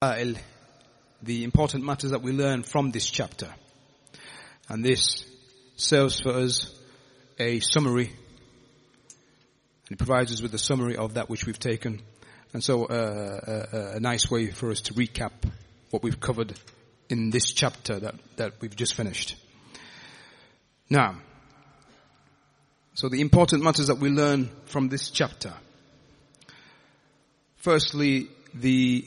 [0.00, 0.26] Uh,
[1.24, 3.52] the important matters that we learn from this chapter.
[4.68, 5.24] And this
[5.74, 6.72] serves for us
[7.40, 8.06] a summary.
[8.06, 12.00] And it provides us with a summary of that which we've taken.
[12.52, 15.32] And so uh, a, a nice way for us to recap
[15.90, 16.56] what we've covered
[17.08, 19.34] in this chapter that, that we've just finished.
[20.88, 21.16] Now,
[22.94, 25.54] so the important matters that we learn from this chapter.
[27.56, 29.04] Firstly, the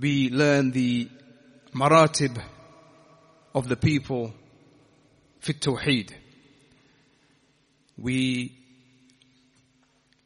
[0.00, 1.08] we learn the
[1.74, 2.42] maratib
[3.54, 4.32] of the people
[5.40, 6.12] fit tawheed.
[7.96, 8.56] We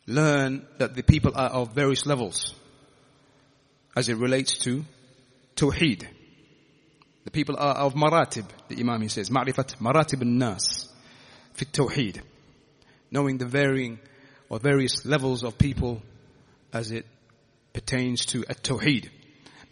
[0.06, 2.54] learn that the people are of various levels
[3.96, 4.84] as it relates to
[5.56, 6.06] tawheed.
[7.24, 10.90] The people are of maratib, the Imam he says, ma'rifat maratib al-nas
[11.54, 12.22] fit tawheed.
[13.10, 13.98] Knowing the varying
[14.48, 16.00] or various levels of people
[16.72, 17.04] as it
[17.72, 19.10] pertains to a tawheed.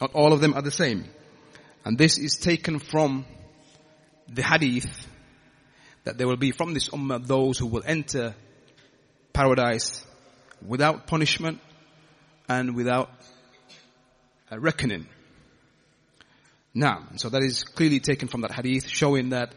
[0.00, 1.04] Not all of them are the same.
[1.84, 3.24] And this is taken from
[4.28, 5.06] the hadith
[6.04, 8.34] that there will be from this ummah those who will enter
[9.32, 10.04] paradise
[10.66, 11.60] without punishment
[12.48, 13.10] and without
[14.50, 15.06] a reckoning.
[16.74, 19.54] Now, so that is clearly taken from that hadith showing that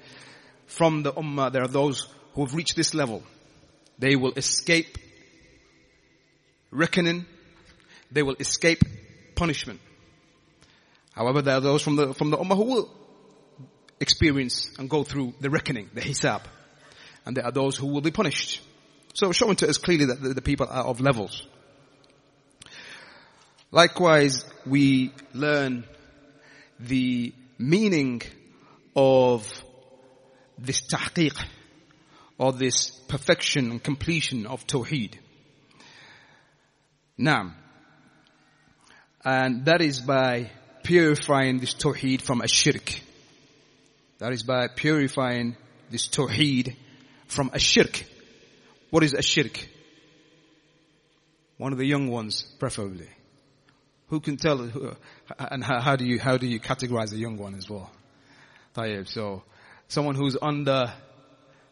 [0.68, 3.24] from the ummah there are those who have reached this level.
[3.98, 4.98] They will escape
[6.72, 7.26] reckoning.
[8.12, 8.84] They will escape
[9.36, 9.81] punishment.
[11.20, 12.89] However, there are those from the, from the Ummah who will
[14.00, 16.44] experience and go through the reckoning, the hisab.
[17.25, 18.62] And there are those who will be punished.
[19.14, 21.45] So showing to us clearly that the, the people are of levels.
[23.70, 25.84] Likewise, we learn
[26.80, 28.22] the meaning
[28.95, 29.45] of
[30.58, 31.38] this tahqiq,
[32.38, 35.16] or this perfection and completion of tawheed.
[37.17, 37.56] Now,
[39.25, 40.52] and that is by
[40.83, 42.99] purifying this tawheed from a shirk.
[44.19, 45.55] That is by purifying
[45.89, 46.75] this tawheed
[47.28, 48.03] from a shirk.
[48.89, 49.68] What is a shirk?
[51.57, 53.09] One of the young ones, preferably.
[54.07, 54.94] Who can tell, who,
[55.38, 57.91] and how, how, do you, how do you categorize a young one as well?
[58.75, 59.44] Tayyib, so,
[59.88, 60.91] someone who's under,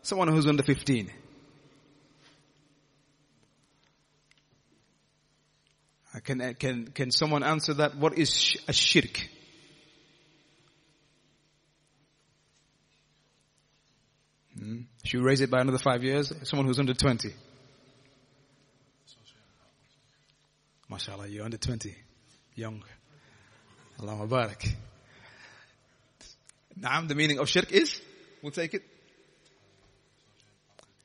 [0.03, 1.11] someone who's under 15.
[6.27, 7.95] Can, can, can someone answer that?
[7.95, 9.29] What is a shirk?
[14.59, 14.81] Hmm?
[15.05, 16.33] Should we raise it by another five years?
[16.43, 17.29] Someone who's under 20.
[20.91, 21.95] MashaAllah, you're under 20.
[22.55, 22.83] Young.
[24.01, 24.69] Allah Mubarak.
[26.77, 28.01] Naam, the meaning of shirk is,
[28.41, 28.83] we'll take it,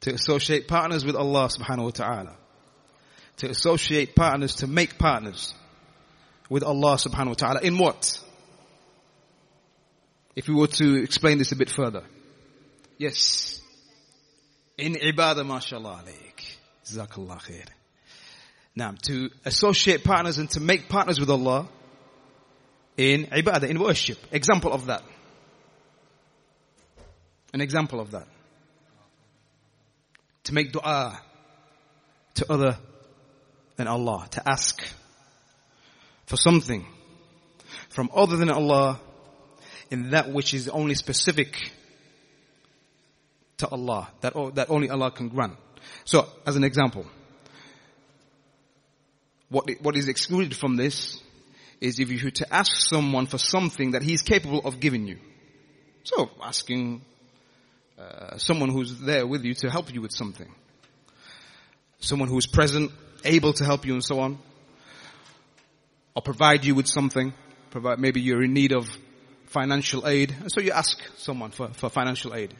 [0.00, 2.36] to associate partners with Allah subhanahu wa ta'ala
[3.42, 5.52] to associate partners, to make partners
[6.48, 7.60] with Allah subhanahu wa ta'ala.
[7.62, 8.22] In what?
[10.36, 12.04] If we were to explain this a bit further.
[12.98, 13.60] Yes.
[14.78, 16.56] In ibadah, mashallah alayk.
[16.86, 17.66] Jazakallah khair.
[18.76, 21.68] Now, to associate partners and to make partners with Allah
[22.96, 24.18] in ibadah, in worship.
[24.30, 25.02] Example of that.
[27.52, 28.28] An example of that.
[30.44, 31.20] To make dua
[32.34, 32.78] to other
[33.82, 34.80] than Allah, to ask
[36.26, 36.86] for something
[37.88, 39.00] from other than Allah
[39.90, 41.72] in that which is only specific
[43.56, 45.56] to Allah, that, that only Allah can grant.
[46.04, 47.06] So, as an example,
[49.48, 51.20] what, what is excluded from this
[51.80, 55.18] is if you were to ask someone for something that he's capable of giving you.
[56.04, 57.02] So, asking
[57.98, 60.50] uh, someone who's there with you to help you with something.
[61.98, 62.92] Someone who's present
[63.24, 64.38] able to help you and so on.
[66.14, 67.32] Or provide you with something.
[67.70, 68.88] Provide, maybe you're in need of
[69.46, 70.34] financial aid.
[70.40, 72.54] And so you ask someone for, for financial aid.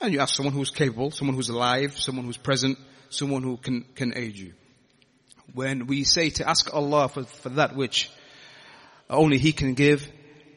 [0.00, 2.78] And you ask someone who's capable, someone who's alive, someone who's present,
[3.10, 4.52] someone who can, can aid you.
[5.54, 8.10] When we say to ask Allah for, for that which
[9.08, 10.08] only He can give,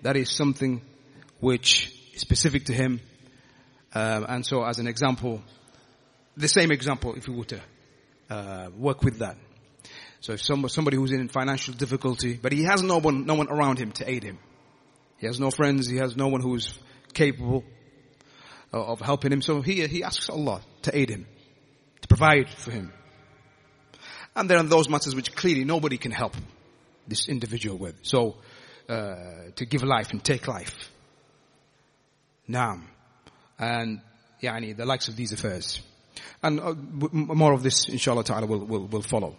[0.01, 0.81] that is something
[1.39, 2.99] which is specific to Him.
[3.93, 5.41] Um, and so as an example,
[6.35, 7.61] the same example if we were to
[8.29, 9.37] uh, work with that.
[10.19, 13.49] So if some, somebody who's in financial difficulty, but he has no one, no one
[13.49, 14.39] around him to aid him.
[15.17, 16.77] He has no friends, he has no one who's
[17.13, 17.63] capable
[18.71, 19.41] of helping him.
[19.41, 21.27] So he, he asks Allah to aid him,
[22.01, 22.93] to provide for him.
[24.35, 26.35] And there are those matters which clearly nobody can help
[27.07, 27.95] this individual with.
[28.03, 28.35] So,
[28.87, 30.91] uh, to give life and take life.
[32.47, 32.83] Naam.
[33.57, 34.01] And,
[34.41, 35.81] yani, the likes of these affairs.
[36.43, 39.35] And uh, more of this, inshallah ta'ala, will, will, will follow.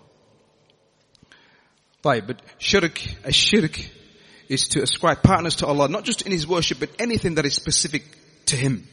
[2.05, 3.79] Right, but shirk, a shirk
[4.49, 7.55] is to ascribe partners to Allah, not just in His worship, but anything that is
[7.55, 8.05] specific
[8.47, 8.87] to Him.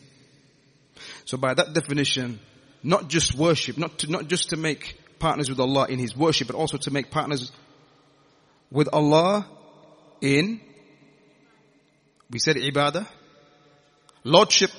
[1.26, 2.40] So by that definition,
[2.84, 6.48] not just worship, not to, not just to make partners with Allah in His worship,
[6.48, 7.52] but also to make partners
[8.72, 9.48] with Allah
[10.22, 10.60] in,
[12.30, 13.08] we said ibadah,
[14.24, 14.72] lordship,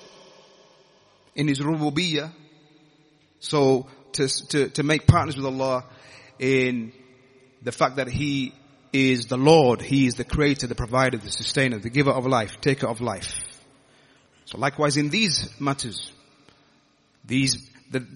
[1.34, 2.32] in His rububiyyah.
[3.40, 5.84] So to, to, to make partners with Allah
[6.38, 6.92] in
[7.62, 8.54] the fact that He
[8.92, 12.60] is the Lord, He is the creator, the provider, the sustainer, the giver of life,
[12.60, 13.34] taker of life.
[14.46, 16.12] So likewise in these matters,
[17.24, 18.06] these, the,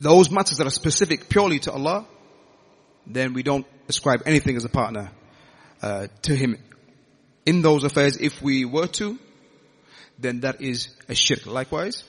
[0.00, 2.06] those matters that are specific purely to Allah,
[3.06, 5.10] then we don't ascribe anything as a partner
[5.82, 6.56] uh, to Him.
[7.44, 9.18] In those affairs, if we were to,
[10.18, 11.46] then that is a shirk.
[11.46, 12.02] Likewise,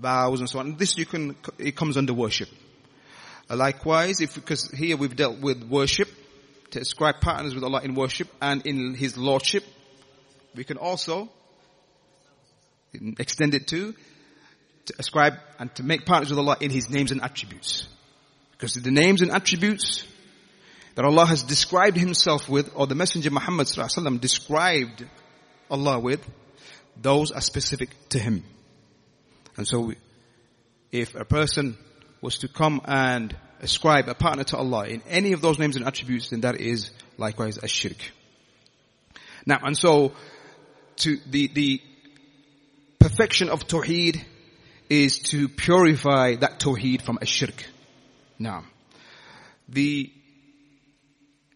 [0.00, 0.76] vows and so on.
[0.76, 2.48] This you can, it comes under worship.
[3.50, 6.08] Likewise, if, because here we've dealt with worship,
[6.70, 9.64] to ascribe partners with Allah in worship and in His Lordship,
[10.54, 11.30] we can also
[13.18, 13.94] extend it to,
[14.86, 17.88] to ascribe and to make partners with Allah in His names and attributes.
[18.52, 20.06] Because the names and attributes
[20.94, 25.06] that Allah has described Himself with, or the Messenger Muhammad Sallallahu Alaihi Wasallam described
[25.70, 26.20] Allah with,
[27.00, 28.44] those are specific to Him.
[29.58, 29.92] And so,
[30.92, 31.76] if a person
[32.20, 35.84] was to come and ascribe a partner to Allah in any of those names and
[35.84, 37.96] attributes, then that is likewise a shirk.
[39.44, 40.12] Now, and so,
[40.98, 41.82] to the, the
[43.00, 44.24] perfection of Tawheed
[44.88, 47.64] is to purify that Tawheed from a shirk.
[48.38, 48.62] Now,
[49.68, 50.12] the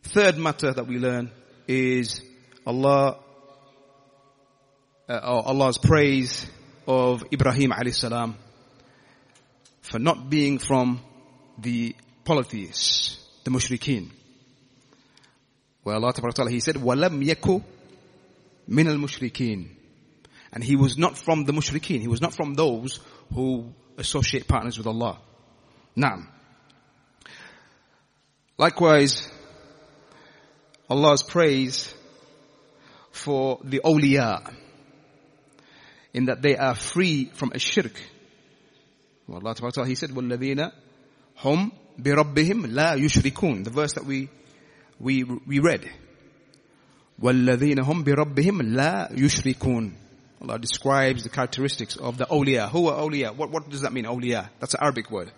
[0.03, 1.31] third matter that we learn
[1.69, 2.21] is
[2.67, 3.19] Allah,
[5.09, 6.49] uh, Allah's praise
[6.88, 8.36] of Ibrahim alayhi salam
[9.82, 11.00] for not being from
[11.58, 14.10] the polytheists, the mushrikeen.
[15.84, 17.64] Well, Allah Ta'ala, He said, وَلَمْ يَكُ
[18.70, 19.68] مِنَ الْمُشْرِكِينَ
[20.52, 22.02] And He was not from the mushrikeen.
[22.02, 23.00] He was not from those
[23.34, 25.20] who associate partners with Allah.
[25.96, 26.28] Now,
[28.58, 29.30] likewise,
[30.90, 31.94] Allah's praise
[33.12, 34.54] for the awliya
[36.14, 38.00] in that they are free from a shirk
[39.28, 40.72] well, Allah Ta'ala, He said, وَالَّذِينَ
[41.40, 41.72] هُمْ
[42.02, 44.30] بِرَبِّهِمْ لَا يُشْرِكُونَ The verse that we,
[45.00, 45.90] we, we read.
[47.22, 49.92] وَالَّذِينَ هُمْ بِرَبِّهِمْ لَا يُشْرِكُونَ
[50.40, 52.70] Allah describes the characteristics of the awliya.
[52.70, 53.36] Who are awliya?
[53.36, 54.50] What, what does that mean, awliya?
[54.60, 55.32] That's an Arabic word.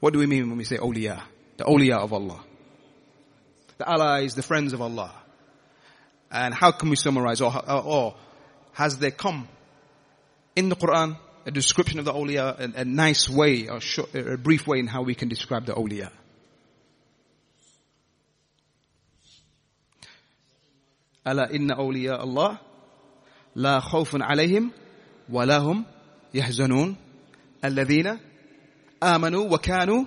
[0.00, 1.22] What do we mean when we say awliya?
[1.58, 2.42] The awliya of Allah.
[3.78, 5.14] The allies, the friends of Allah.
[6.30, 8.14] And how can we summarize or, or, or
[8.72, 9.46] has there come
[10.56, 14.36] in the Quran a description of the awliya, a, a nice way, or short, a
[14.36, 16.10] brief way in how we can describe the awliya.
[21.26, 22.58] ألا إن أولياء الله
[23.56, 24.70] لا خوف عليهم
[25.28, 25.84] ولا هم
[26.34, 26.96] يحزنون
[27.64, 28.18] الذين
[29.02, 30.04] آمنوا وكانوا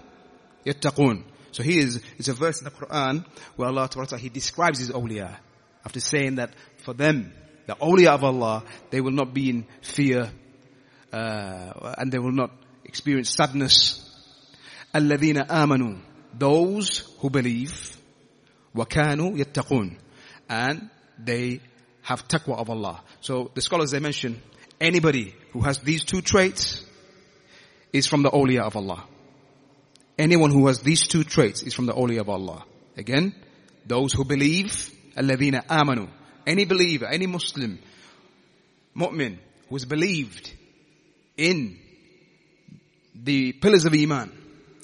[0.66, 1.24] يتقون.
[1.54, 3.25] So here is, is a verse in the Quran
[3.56, 5.38] where Allah Ta'ala, He describes His awliya
[5.86, 6.50] after saying that
[6.80, 7.31] for them,
[7.69, 10.31] the awliya of Allah, they will not be in fear
[11.12, 12.52] uh, and they will not
[12.84, 14.02] experience sadness.
[14.96, 15.98] الذين آمنوا
[16.38, 17.98] those who believe
[18.75, 19.98] وكانوا يتقون
[20.50, 21.62] and they
[22.04, 23.02] have taqwa of Allah.
[23.21, 24.42] So the scholars they mention
[24.80, 26.85] anybody who has these two traits
[27.92, 29.06] is from the awliya of Allah.
[30.18, 32.64] Anyone who has these two traits is from the awliya of Allah.
[32.97, 33.33] Again,
[33.85, 36.07] those who believe, الذين آمنوا.
[36.45, 37.80] Any believer, any Muslim,
[38.95, 39.38] mu'min,
[39.69, 40.54] who has believed
[41.38, 41.80] in
[43.16, 44.31] the pillars of Iman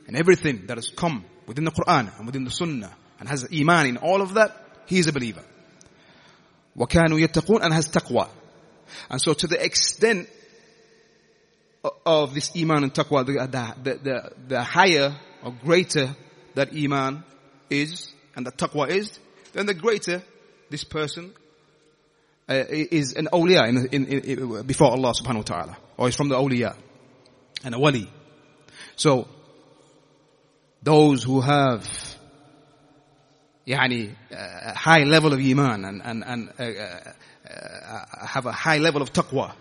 [0.07, 3.87] and everything that has come within the Quran and within the Sunnah and has Iman
[3.87, 4.55] in all of that,
[4.87, 5.43] he is a believer.
[6.77, 8.29] وَكَانُوا يَتَّقُونَ and has taqwa.
[9.09, 10.29] And so to the extent
[12.05, 13.33] of this Iman and taqwa, the,
[13.83, 16.15] the, the, the higher or greater
[16.55, 17.23] that Iman
[17.69, 19.19] is and that taqwa is,
[19.53, 20.23] then the greater
[20.69, 21.33] this person
[22.49, 25.77] uh, is an awliya in, in, in, before Allah subhanahu wa ta'ala.
[25.97, 26.75] Or is from the awliya.
[27.63, 28.09] And a wali.
[28.95, 29.27] So,
[30.83, 31.87] those who have
[33.67, 37.13] يعني, a high level of iman and, and, and uh, uh,
[37.49, 39.53] uh, have a high level of taqwa,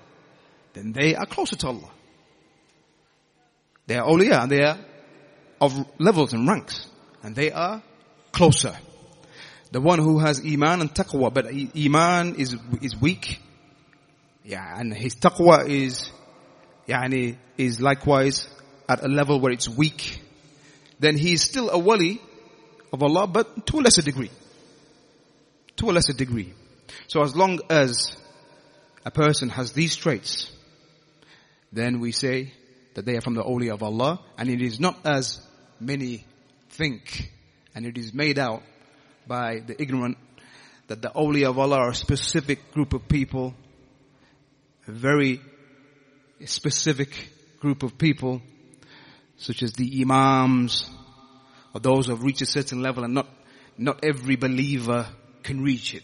[0.73, 1.90] then they are closer to Allah.
[3.87, 4.79] They are awliya and they are
[5.61, 6.88] of levels and ranks.
[7.23, 7.83] And they are
[8.33, 8.76] closer.
[9.72, 13.39] The one who has iman and taqwa, but iman is, is weak.
[14.43, 16.10] Yeah, and his taqwa is,
[16.88, 18.48] yani, is likewise
[18.88, 20.22] at a level where it's weak.
[21.00, 22.22] Then he is still a wali
[22.93, 24.31] of Allah, but to a lesser degree.
[25.77, 26.53] To a lesser degree.
[27.07, 28.15] So as long as
[29.03, 30.51] a person has these traits,
[31.72, 32.53] then we say
[32.93, 35.41] that they are from the awliya of Allah, and it is not as
[35.79, 36.25] many
[36.69, 37.29] think,
[37.74, 38.63] and it is made out
[39.27, 40.17] by the ignorant
[40.88, 43.53] that the awliya of Allah are a specific group of people,
[44.88, 45.41] a very
[46.46, 47.10] specific
[47.60, 48.41] group of people,
[49.38, 50.89] such as the imams,
[51.74, 53.27] or those who have reached a certain level and not,
[53.77, 55.08] not every believer
[55.44, 56.03] can reach it.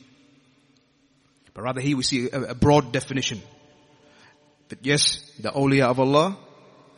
[1.54, 3.42] But rather here we see a, a broad definition.
[4.70, 6.38] But yes, the awliya of Allah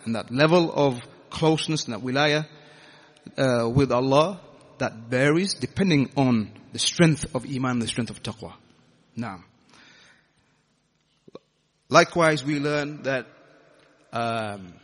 [0.05, 2.45] and that level of closeness and that wilaya
[3.37, 4.39] uh, with Allah
[4.82, 8.54] that varies depending on the strength of iman, the strength of taqwa.
[9.16, 9.44] Now,
[11.88, 13.26] likewise we learn that
[14.12, 14.74] um,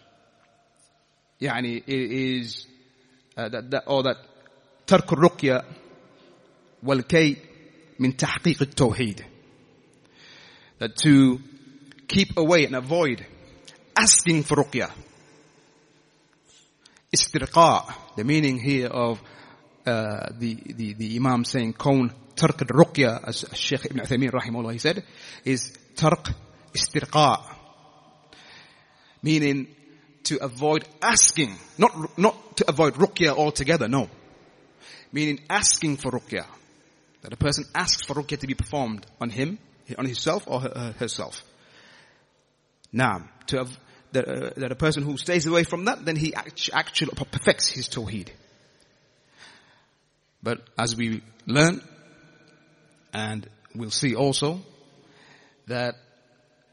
[1.40, 2.66] يعني it is
[3.36, 4.16] uh, that, that or that
[4.86, 5.62] ترك الرقية
[6.82, 7.36] والكي
[7.98, 9.24] من تحقيق التوحيد
[10.78, 11.40] that to
[12.08, 13.24] keep away and avoid
[13.96, 14.90] asking for ruqya
[17.14, 19.22] istirqa the meaning here of
[19.85, 24.79] uh, the, the, the Imam saying kawn tarq ruqya as Sheikh Ibn Uthaymeen rahimahullah he
[24.79, 25.03] said,
[25.45, 26.33] is tarq
[26.73, 27.41] istirqa.
[29.21, 29.67] Meaning
[30.23, 34.09] to avoid asking, not, not to avoid ruqya altogether, no.
[35.11, 36.45] Meaning asking for ruqya.
[37.21, 39.59] That a person asks for ruqya to be performed on him,
[39.97, 41.43] on himself or her, herself.
[42.93, 43.27] Naam.
[43.47, 43.79] To have,
[44.13, 47.69] that, uh, that a person who stays away from that, then he act- actually perfects
[47.69, 48.29] his tawheed
[50.41, 51.81] but as we learn,
[53.13, 54.61] and we'll see also,
[55.67, 55.95] that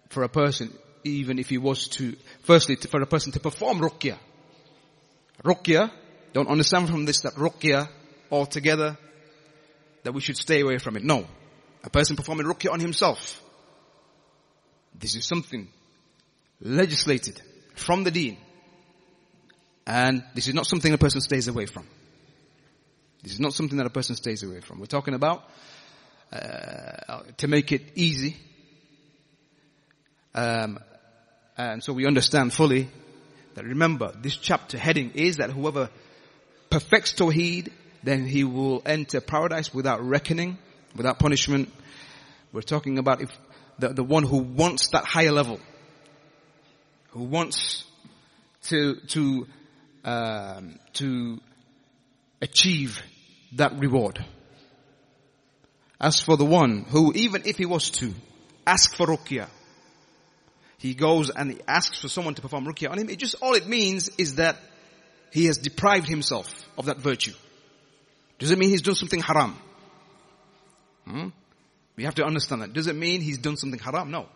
[0.09, 0.73] for a person,
[1.05, 4.17] even if he was to, firstly, for a person to perform ruqya,
[5.45, 5.91] ruqya,
[6.33, 7.89] don't understand from this that ruqya
[8.31, 8.97] altogether,
[10.03, 11.05] that we should stay away from it.
[11.05, 11.27] No.
[11.85, 13.43] A person performing ruqya on himself,
[14.99, 15.69] this is something
[16.61, 17.41] legislated
[17.75, 18.39] from the deen.
[19.87, 21.87] And this is not something a person stays away from.
[23.27, 24.79] This is not something that a person stays away from.
[24.79, 25.43] We're talking about
[26.33, 28.37] uh, to make it easy.
[30.33, 30.79] Um,
[31.59, 32.89] and so we understand fully
[33.57, 35.91] that remember, this chapter heading is that whoever
[36.71, 37.73] perfects Tawheed,
[38.05, 40.57] then he will enter paradise without reckoning,
[40.95, 41.73] without punishment.
[42.53, 43.37] We're talking about if
[43.81, 45.59] the, the one who wants that higher level,
[47.09, 47.83] who wants
[48.67, 49.49] to, to,
[50.05, 51.41] um, to
[52.41, 53.03] achieve
[53.53, 54.25] that reward.
[56.01, 58.13] As for the one who, even if he was to
[58.67, 59.49] ask for ruqya,
[60.79, 63.55] he goes and he asks for someone to perform ruqya on him, it just, all
[63.55, 64.57] it means is that
[65.33, 67.33] he has deprived himself of that virtue.
[68.39, 69.57] Does it mean he's done something haram?
[71.07, 71.29] Hmm?
[71.97, 72.75] We have to understand that.
[72.75, 74.11] Does it mean he's done something haram?
[74.11, 74.27] No.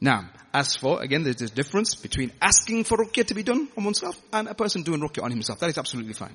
[0.00, 3.84] Now, as for, again, there's this difference between asking for ruqya to be done on
[3.84, 5.58] oneself and a person doing ruqya on himself.
[5.58, 6.34] That is absolutely fine.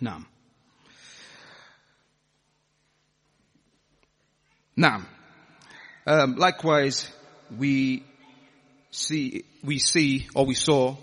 [0.00, 0.24] Now,
[4.76, 5.02] now,
[6.06, 7.10] um, likewise,
[7.56, 8.04] we
[8.90, 10.96] see, we see, or we saw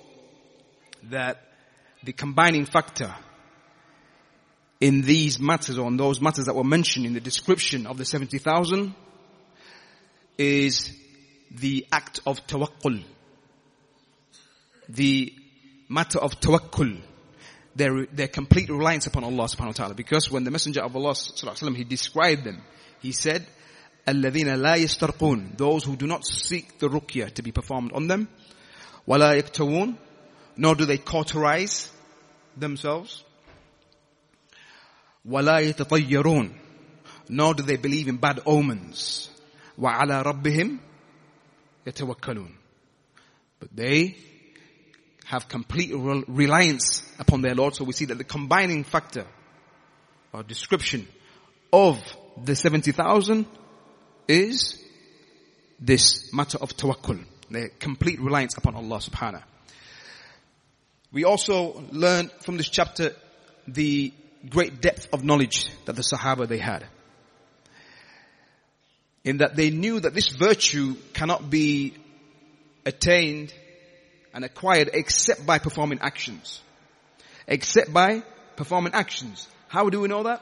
[1.10, 1.42] that
[2.04, 3.14] the combining factor
[4.80, 8.06] in these matters, or in those matters that were mentioned in the description of the
[8.06, 8.94] 70,000,
[10.38, 10.92] is
[11.52, 13.04] the act of tawakkul.
[14.88, 15.34] The
[15.90, 17.02] matter of tawakkul
[17.75, 19.95] their, their complete reliance upon Allah subhanahu wa ta'ala.
[19.95, 22.63] Because when the Messenger of Allah sallallahu he described them,
[23.01, 23.47] he said,
[24.07, 28.29] الَّذِينَ لَا يَسْتَرْقُونَ Those who do not seek the ruqyah to be performed on them.
[29.07, 29.97] وَلَا يَكْتَوُونَ
[30.57, 31.91] Nor do they cauterize
[32.57, 33.25] themselves.
[35.27, 36.53] وَلَا يَتَطَيَّرُونَ
[37.29, 39.31] Nor do they believe in bad omens.
[39.79, 40.79] وَعَلَى رَبِّهِمْ
[41.87, 42.53] يَتَوَكَّلُونَ
[43.61, 44.17] But they
[45.27, 47.76] have complete reliance upon their Lord.
[47.76, 49.26] So we see that the combining factor
[50.34, 51.08] or description
[51.72, 52.00] of
[52.44, 53.46] the 70,000
[54.28, 54.82] is
[55.80, 59.44] this matter of tawakkul, their complete reliance upon Allah subhanahu.
[61.12, 63.16] We also learn from this chapter
[63.68, 64.14] the
[64.50, 66.86] great depth of knowledge that the Sahaba they had.
[69.24, 71.96] In that they knew that this virtue cannot be
[72.86, 73.54] attained
[74.34, 76.62] and acquired except by performing actions.
[77.48, 78.24] Except by
[78.56, 79.48] performing actions.
[79.68, 80.42] How do we know that?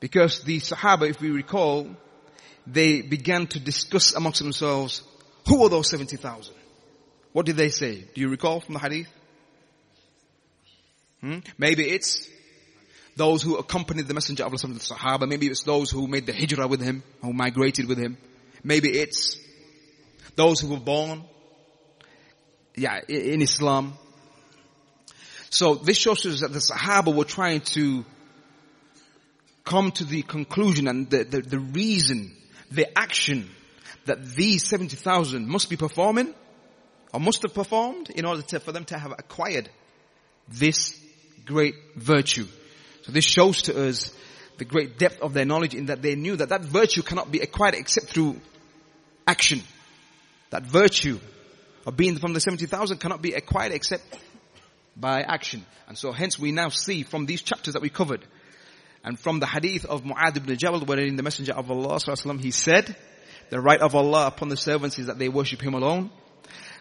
[0.00, 1.88] Because the Sahaba, if we recall,
[2.66, 5.02] they began to discuss amongst themselves,
[5.46, 6.54] who were those 70,000?
[7.32, 8.04] What did they say?
[8.14, 9.08] Do you recall from the hadith?
[11.20, 11.38] Hmm?
[11.58, 12.28] Maybe it's
[13.16, 15.28] those who accompanied the Messenger of Allah, the Sahaba.
[15.28, 18.16] Maybe it's those who made the hijrah with him, who migrated with him.
[18.64, 19.38] Maybe it's
[20.36, 21.24] those who were born,
[22.76, 23.94] yeah, in Islam.
[25.50, 28.04] So this shows us that the Sahaba were trying to
[29.64, 32.32] come to the conclusion and the, the, the reason,
[32.70, 33.50] the action
[34.06, 36.32] that these 70,000 must be performing
[37.12, 39.68] or must have performed in order to, for them to have acquired
[40.48, 40.98] this
[41.44, 42.46] great virtue.
[43.02, 44.14] So this shows to us
[44.58, 47.40] the great depth of their knowledge in that they knew that that virtue cannot be
[47.40, 48.40] acquired except through
[49.26, 49.62] action.
[50.50, 51.18] That virtue
[51.86, 54.04] of being from the 70,000 cannot be acquired except
[54.99, 55.65] by action.
[55.87, 58.25] And so hence we now see from these chapters that we covered
[59.03, 61.99] and from the hadith of Mu'adh ibn Jabal wherein the messenger of Allah
[62.39, 62.95] he said,
[63.49, 66.09] the right of Allah upon the servants is that they worship Him alone.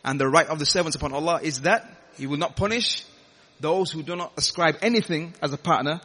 [0.05, 3.05] And the right of the servants upon Allah is that He will not punish
[3.61, 6.01] those who do not ascribe anything as a partner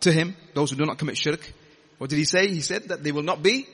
[0.00, 1.52] to Him, those who do not commit shirk.
[1.98, 2.48] What did He say?
[2.48, 3.66] He said that they will not be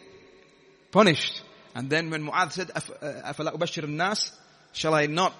[0.93, 1.43] punished.
[1.75, 4.33] And then when Mu'adh said, أَفَلَا أُبَشِّرُ النَّاسِ
[4.73, 5.35] Shall I not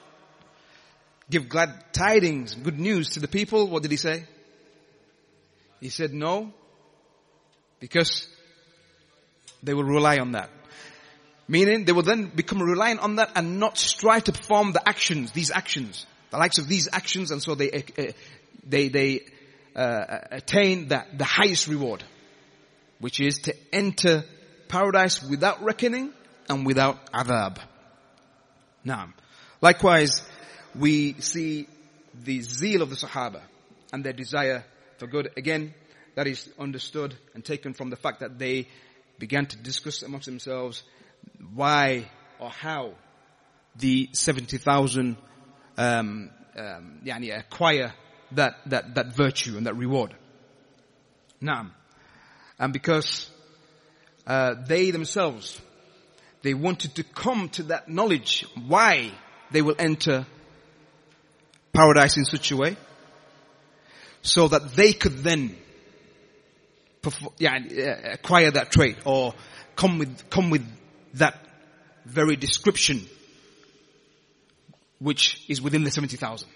[1.30, 3.68] give glad tidings, good news to the people?
[3.68, 4.26] What did he say?
[5.80, 6.54] He said no,
[7.80, 8.28] because
[9.62, 10.50] they will rely on that.
[11.48, 15.32] Meaning they will then become reliant on that and not strive to perform the actions,
[15.32, 18.12] these actions, the likes of these actions, and so they uh,
[18.68, 19.26] they they
[19.76, 22.04] uh, attain the, the highest reward,
[23.00, 24.24] which is to enter
[24.68, 26.12] paradise without reckoning
[26.50, 27.60] and without adhab.
[28.84, 29.14] Now,
[29.62, 30.24] likewise,
[30.78, 31.68] we see
[32.24, 33.42] the zeal of the Sahaba
[33.94, 34.64] and their desire
[34.98, 35.32] for good.
[35.38, 35.74] Again,
[36.16, 38.68] that is understood and taken from the fact that they
[39.20, 40.84] began to discuss amongst themselves
[41.54, 42.94] why or how
[43.78, 45.18] the 70,000
[45.78, 47.94] um, um, yani acquire
[48.32, 50.16] that, that, that virtue and that reward.
[51.42, 51.72] Now,
[52.58, 53.30] and because
[54.26, 55.62] uh, they themselves,
[56.42, 59.12] they wanted to come to that knowledge why
[59.52, 60.26] they will enter
[61.76, 62.78] paradise in such a way
[64.22, 65.56] so that they could then
[67.02, 67.56] perform, yeah,
[68.14, 69.34] acquire that trait or
[69.76, 70.66] come with, come with
[71.16, 71.40] that
[72.06, 73.06] very description
[75.00, 76.48] which is within the 70,000.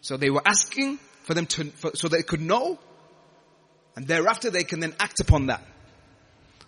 [0.00, 2.78] So they were asking for them to, for, so they could know
[3.96, 5.62] and thereafter they can then act upon that.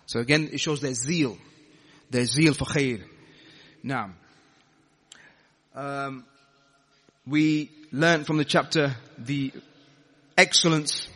[0.05, 1.37] So again, it shows their zeal,
[2.09, 3.03] their zeal for khair.
[3.81, 4.11] Now,
[5.73, 6.25] um,
[7.25, 9.53] we learn from the chapter the
[10.35, 11.07] excellence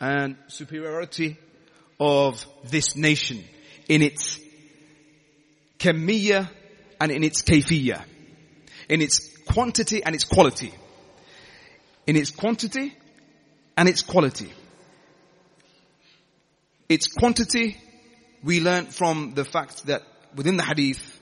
[0.00, 1.36] and superiority
[2.00, 3.44] of this nation
[3.88, 4.40] in its
[5.78, 6.48] kamiya
[6.98, 8.02] and in its kayfiyya.
[8.88, 10.72] In its quantity and its quality.
[12.06, 12.96] In its quantity
[13.76, 14.50] and its quality.
[16.88, 17.76] Its quantity,
[18.42, 20.02] we learn from the fact that
[20.34, 21.20] within the hadith,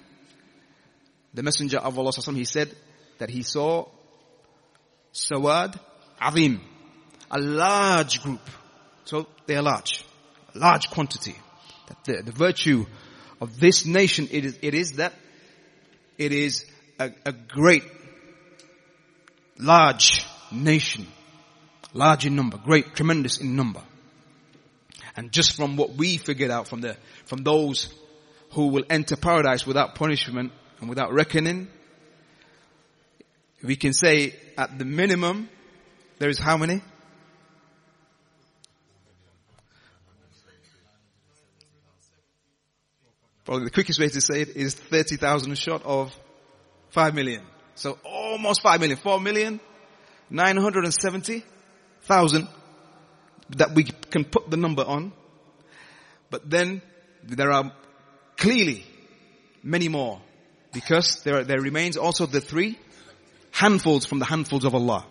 [1.34, 2.72] the messenger of Allah he said
[3.18, 3.86] that he saw
[5.16, 5.78] Sawad
[6.20, 6.60] Azim,
[7.30, 8.40] a large group.
[9.04, 10.04] So they are large,
[10.54, 11.34] A large quantity.
[12.04, 12.84] The, the virtue
[13.40, 15.14] of this nation, it is, it is that
[16.18, 16.66] it is
[16.98, 17.84] a, a great,
[19.58, 21.06] large nation.
[21.94, 23.82] Large in number, great, tremendous in number.
[25.16, 27.88] And just from what we figured out from the, from those
[28.50, 31.68] who will enter paradise without punishment and without reckoning,
[33.62, 35.48] we can say at the minimum,
[36.18, 36.82] there is how many?
[43.44, 46.12] Probably the quickest way to say it is 30,000 short of
[46.90, 47.42] 5 million.
[47.76, 48.98] So almost 5 million.
[48.98, 49.60] 4 million,
[50.30, 52.48] 970,000
[53.50, 55.12] that we can put the number on.
[56.30, 56.82] But then
[57.22, 57.72] there are
[58.36, 58.84] clearly
[59.62, 60.20] many more
[60.72, 62.76] because there, there remains also the three
[63.56, 65.06] handfuls from the handfuls of Allah.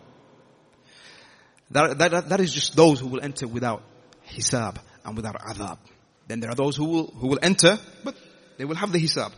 [1.72, 3.82] That, that, that is just those who will enter without
[4.28, 5.80] hisab and without adhab.
[6.28, 8.16] Then there are those who will, who will enter, but
[8.58, 9.32] they will have the hisab.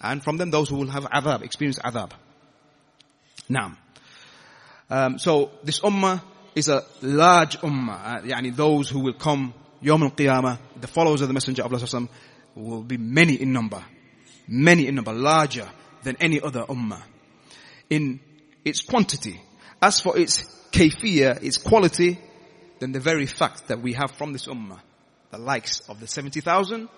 [0.00, 2.12] And from them those who will have adhab, experience adhab.
[3.48, 3.76] Now,
[4.88, 6.22] um, so this ummah
[6.54, 8.00] is a large ummah.
[8.04, 12.08] Uh, yani those who will come Yom al-Qiyamah, the followers of the Messenger of Allah
[12.54, 13.84] will be many in number.
[14.48, 15.68] Many in number, larger
[16.02, 17.02] than any other ummah.
[17.90, 18.20] In
[18.64, 19.40] its quantity.
[19.80, 22.18] As for its kayfiyah, its quality,
[22.80, 24.80] then the very fact that we have from this ummah
[25.30, 26.88] the likes of the 70,000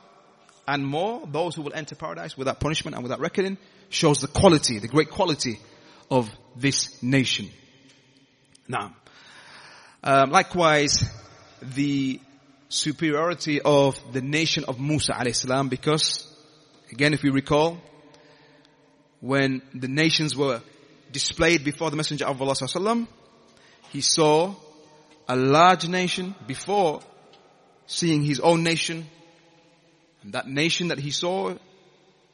[0.68, 3.56] and more, those who will enter paradise without punishment and without reckoning,
[3.88, 5.58] shows the quality, the great quality
[6.10, 7.48] of this nation.
[8.68, 8.94] Now,
[10.08, 11.02] Um, likewise,
[11.60, 12.20] the
[12.68, 16.32] superiority of the nation of Musa alayhi because,
[16.92, 17.78] again if we recall,
[19.20, 20.60] when the nations were
[21.12, 23.06] displayed before the Messenger of Allah sallam,
[23.90, 24.54] he saw
[25.28, 27.00] a large nation before
[27.86, 29.06] seeing his own nation.
[30.22, 31.54] And that nation that he saw,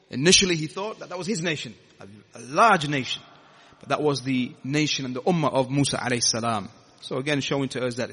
[0.09, 2.07] initially he thought that that was his nation, a,
[2.37, 3.21] a large nation.
[3.79, 6.69] But that was the nation and the ummah of Musa alayhi salam.
[7.01, 8.11] So again showing to us that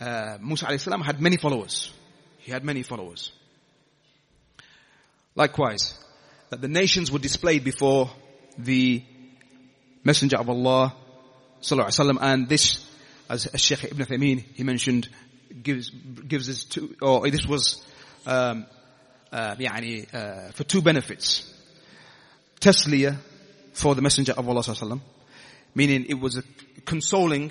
[0.00, 1.92] uh, Musa alayhi salam had many followers.
[2.38, 3.32] He had many followers.
[5.34, 5.98] Likewise,
[6.50, 8.10] that the nations were displayed before
[8.56, 9.02] the
[10.04, 10.94] messenger of Allah,
[11.60, 12.86] sallallahu alaihi wasallam, and this,
[13.28, 15.08] as Sheikh Ibn Uthaymeen, he mentioned,
[15.62, 17.84] gives, gives us two, or this was,
[18.26, 18.66] um,
[19.32, 21.50] uh, يعني, uh, for two benefits.
[22.60, 23.16] Tasliya
[23.72, 25.00] for the messenger of Allah sallallahu alaihi wasallam,
[25.74, 26.42] meaning it was a
[26.84, 27.50] consoling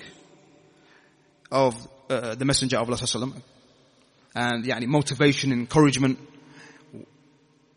[1.50, 1.76] of
[2.08, 3.42] uh, the messenger of Allah sallallahu alaihi wasallam,
[4.36, 6.18] and يعني, motivation, encouragement,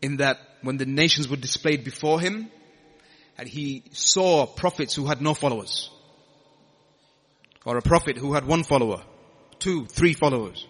[0.00, 2.50] in that when the nations were displayed before him,
[3.38, 5.90] and he saw prophets who had no followers.
[7.64, 9.02] Or a prophet who had one follower,
[9.58, 10.66] two, three followers.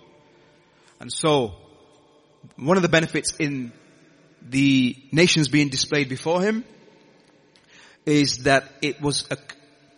[1.00, 1.54] And so,
[2.56, 3.72] one of the benefits in
[4.42, 6.64] the nations being displayed before him
[8.04, 9.36] is that it was a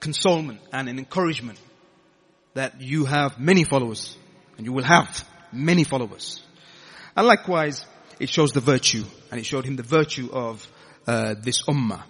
[0.01, 1.59] consolement and an encouragement
[2.55, 4.17] that you have many followers
[4.57, 6.43] and you will have many followers.
[7.17, 7.85] And likewise,
[8.19, 10.67] it shows the virtue and it showed him the virtue of
[11.07, 12.03] uh, this ummah.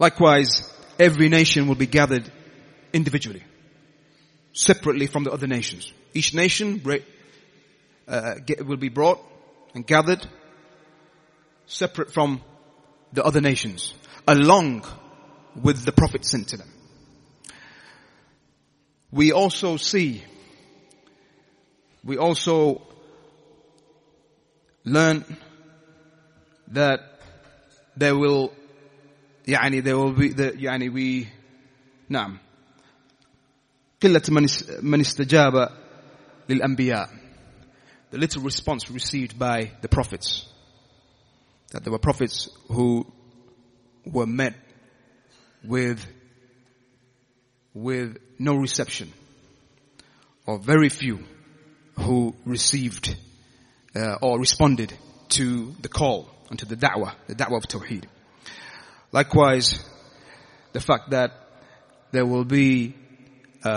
[0.00, 0.66] Likewise,
[0.98, 2.32] every nation will be gathered
[2.90, 3.44] individually,
[4.54, 5.92] separately from the other nations.
[6.14, 6.82] Each nation
[8.08, 8.34] uh,
[8.64, 9.20] will be brought
[9.74, 10.26] and gathered
[11.66, 12.40] separate from
[13.12, 13.92] the other nations,
[14.26, 14.86] along
[15.54, 16.72] with the prophet sent to them.
[19.12, 20.24] We also see,
[22.02, 22.80] we also
[24.82, 25.36] learn
[26.68, 27.00] that
[27.98, 28.54] there will
[29.47, 31.27] يعني there will be the, يعني we
[32.09, 32.37] نعم
[34.01, 34.47] قلة من
[34.81, 35.69] من استجاب
[36.49, 37.09] للأنبياء
[38.11, 40.47] the little response received by the prophets
[41.71, 43.05] that there were prophets who
[44.05, 44.53] were met
[45.63, 46.05] with
[47.73, 49.11] with no reception
[50.45, 51.19] or very few
[51.99, 53.15] who received
[53.95, 54.93] uh, or responded
[55.29, 58.05] to the call and to the da'wah, the da'wah of Tawheed.
[59.12, 59.84] Likewise,
[60.72, 61.32] the fact that
[62.12, 62.94] there will be
[63.64, 63.68] uh,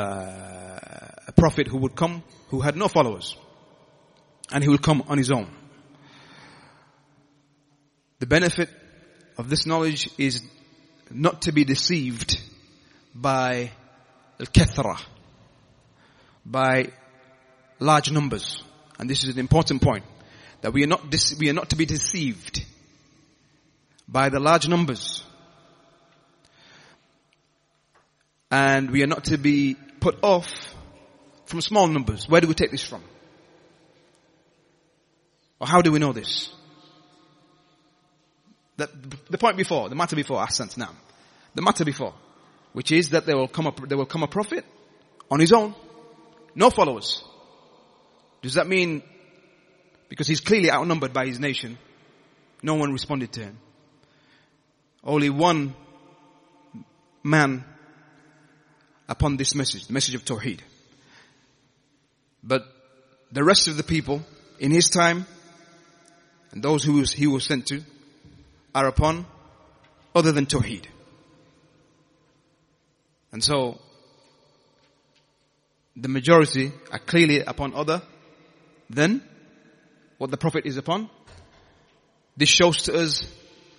[1.28, 3.36] a prophet who would come who had no followers
[4.52, 5.50] and he will come on his own.
[8.20, 8.70] The benefit
[9.38, 10.42] of this knowledge is
[11.10, 12.40] not to be deceived
[13.14, 13.72] by
[14.40, 15.02] al-kathra,
[16.46, 16.92] by
[17.80, 18.64] large numbers.
[19.00, 20.06] And this is an important point.
[20.62, 22.64] That we are not, we are not to be deceived
[24.08, 25.23] by the large numbers.
[28.54, 30.76] And we are not to be put off
[31.46, 32.30] from small numbers.
[32.30, 33.02] Where do we take this from?
[35.60, 36.54] Or how do we know this?
[38.78, 38.92] That,
[39.32, 40.92] the point before, the matter before, Ahsant now.
[41.56, 42.14] The matter before,
[42.74, 44.66] which is that there will come a, there will come a prophet
[45.32, 45.74] on his own.
[46.54, 47.24] No followers.
[48.44, 49.02] Does that mean
[50.10, 51.80] because he's clearly outnumbered by his nation,
[52.62, 53.58] no one responded to him?
[55.04, 55.74] Only one
[57.24, 57.66] man
[59.08, 60.60] upon this message, the message of Tawheed.
[62.44, 62.64] But
[63.32, 64.22] the rest of the people
[64.60, 65.26] in his time
[66.52, 67.82] and those who he was sent to
[68.76, 69.26] are upon
[70.16, 70.86] other than Tawheed.
[73.32, 73.80] And so
[75.96, 78.02] the majority are clearly upon other
[78.90, 79.24] than
[80.18, 81.10] what the Prophet is upon.
[82.38, 83.28] This shows to us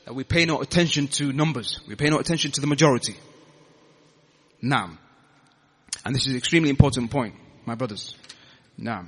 [0.05, 1.81] that we pay no attention to numbers.
[1.89, 3.17] We pay no attention to the majority.
[4.61, 4.99] Now,
[6.06, 8.16] and this is an extremely important point, my brothers.
[8.78, 9.08] Now,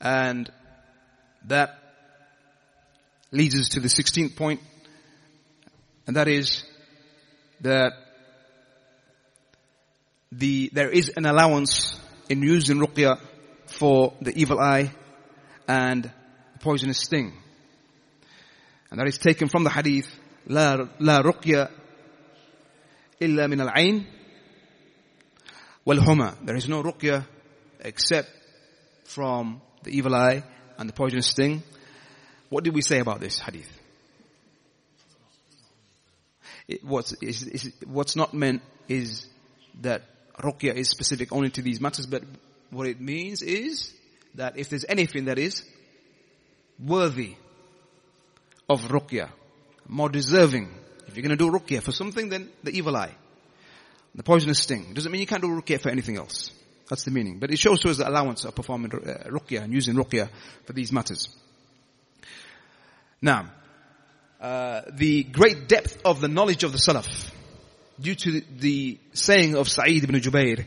[0.00, 0.50] and
[1.46, 1.78] that
[3.30, 4.60] leads us to the 16th point,
[6.06, 6.64] and that is
[7.60, 7.92] that
[10.32, 13.20] the, there is an allowance in using ruqya
[13.66, 14.92] for the evil eye
[15.68, 17.32] and the poisonous sting.
[18.90, 20.08] And that is taken from the hadith,
[20.48, 21.70] لا, لا رقية
[23.22, 24.04] إلا من العين
[25.87, 26.35] Walhuma.
[26.45, 27.25] There is no ruqya
[27.79, 28.29] except
[29.05, 30.43] from the evil eye
[30.77, 31.63] and the poisonous sting.
[32.49, 33.71] What did we say about this hadith?
[36.67, 39.27] It, what's, is, is, what's not meant is
[39.81, 40.01] that
[40.43, 42.23] ruqya is specific only to these matters, but
[42.69, 43.93] what it means is
[44.35, 45.63] that if there's anything that is
[46.83, 47.35] worthy
[48.69, 49.29] of ruqya,
[49.87, 50.69] more deserving,
[51.07, 53.15] if you're going to do ruqya for something, then the evil eye
[54.17, 54.93] the poisonous sting.
[54.93, 56.51] Doesn't mean you can't do ruqya for anything else.
[56.89, 57.37] That's the meaning.
[57.39, 60.29] But it shows to us the allowance of performing uh, and using ruqya
[60.65, 61.29] for these matters.
[63.21, 63.51] Now,
[64.41, 67.31] uh, the great depth of the knowledge of the Salaf,
[67.99, 70.65] due to the, saying of Sa'id ibn Jubair,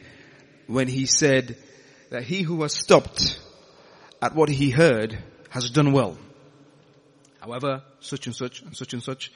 [0.66, 1.56] when he said
[2.10, 3.40] that he who has stopped
[4.22, 6.16] at what he heard has done well.
[7.40, 9.32] However, such and such and such and such,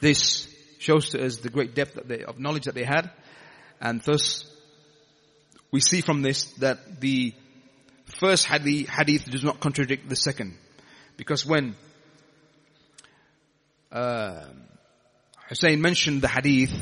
[0.00, 0.53] this
[0.84, 3.10] shows to us the great depth they, of knowledge that they had,
[3.80, 4.44] and thus
[5.70, 7.34] we see from this that the
[8.20, 10.56] first hadith, hadith does not contradict the second,
[11.16, 11.74] because when
[13.90, 14.44] uh,
[15.48, 16.72] Hussein mentioned the hadith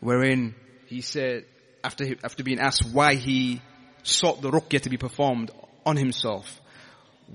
[0.00, 0.54] wherein
[0.86, 1.44] he said,
[1.82, 3.60] after, after being asked why he
[4.02, 5.50] sought the ruqyah to be performed
[5.84, 6.60] on himself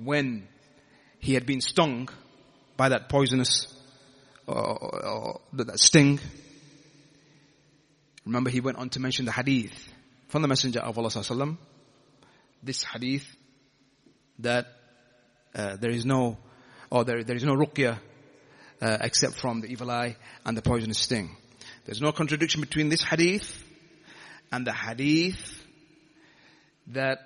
[0.03, 0.47] when
[1.19, 2.08] he had been stung
[2.77, 3.67] by that poisonous
[4.49, 6.19] uh, uh, that sting.
[8.25, 9.73] Remember he went on to mention the hadith
[10.27, 11.57] from the Messenger of Allah sallallahu
[12.62, 13.25] this hadith
[14.39, 14.67] that
[15.55, 16.38] uh, there is no,
[16.89, 17.97] or there, there is no ruqyah
[18.81, 21.35] uh, except from the evil eye and the poisonous sting.
[21.85, 23.63] There's no contradiction between this hadith
[24.51, 25.63] and the hadith
[26.88, 27.19] that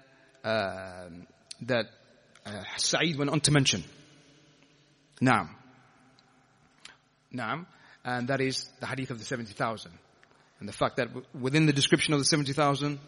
[0.43, 1.09] uh,
[1.61, 1.85] that
[2.45, 3.83] uh, Sa'id went on to mention.
[5.21, 5.49] Naam.
[7.33, 7.65] Naam.
[8.05, 9.91] And that is the hadith of the 70,000.
[10.59, 12.99] And the fact that within the description of the 70,000,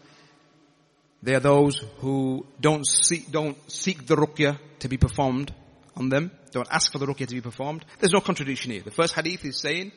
[1.22, 5.52] there are those who don't seek, don't seek the ruqyah to be performed
[5.96, 6.30] on them.
[6.52, 7.84] Don't ask for the ruqyah to be performed.
[7.98, 8.82] There's no contradiction here.
[8.82, 9.92] The first hadith is saying,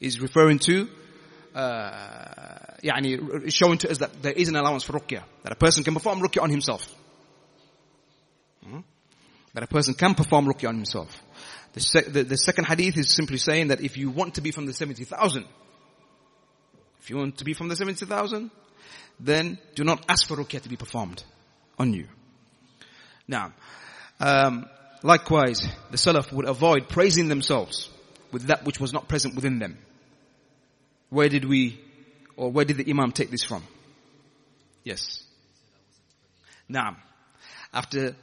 [0.00, 0.88] is referring to,
[1.54, 5.22] uh, is showing to us that there is an allowance for ruqyah.
[5.42, 6.86] That a person can perform ruqyah on himself.
[8.64, 8.80] Hmm?
[9.54, 11.22] That a person can perform ruqyah on himself.
[11.76, 14.50] The, sec- the, the second hadith is simply saying that if you want to be
[14.50, 15.44] from the 70,000,
[17.00, 18.50] if you want to be from the 70,000,
[19.20, 21.22] then do not ask for ruqyah to be performed
[21.78, 22.06] on you.
[23.28, 23.52] Now,
[24.20, 24.64] um,
[25.02, 27.90] likewise, the Salaf would avoid praising themselves
[28.32, 29.76] with that which was not present within them.
[31.10, 31.78] Where did we,
[32.38, 33.62] or where did the Imam take this from?
[34.82, 35.22] Yes.
[36.70, 36.96] Now,
[37.70, 38.16] after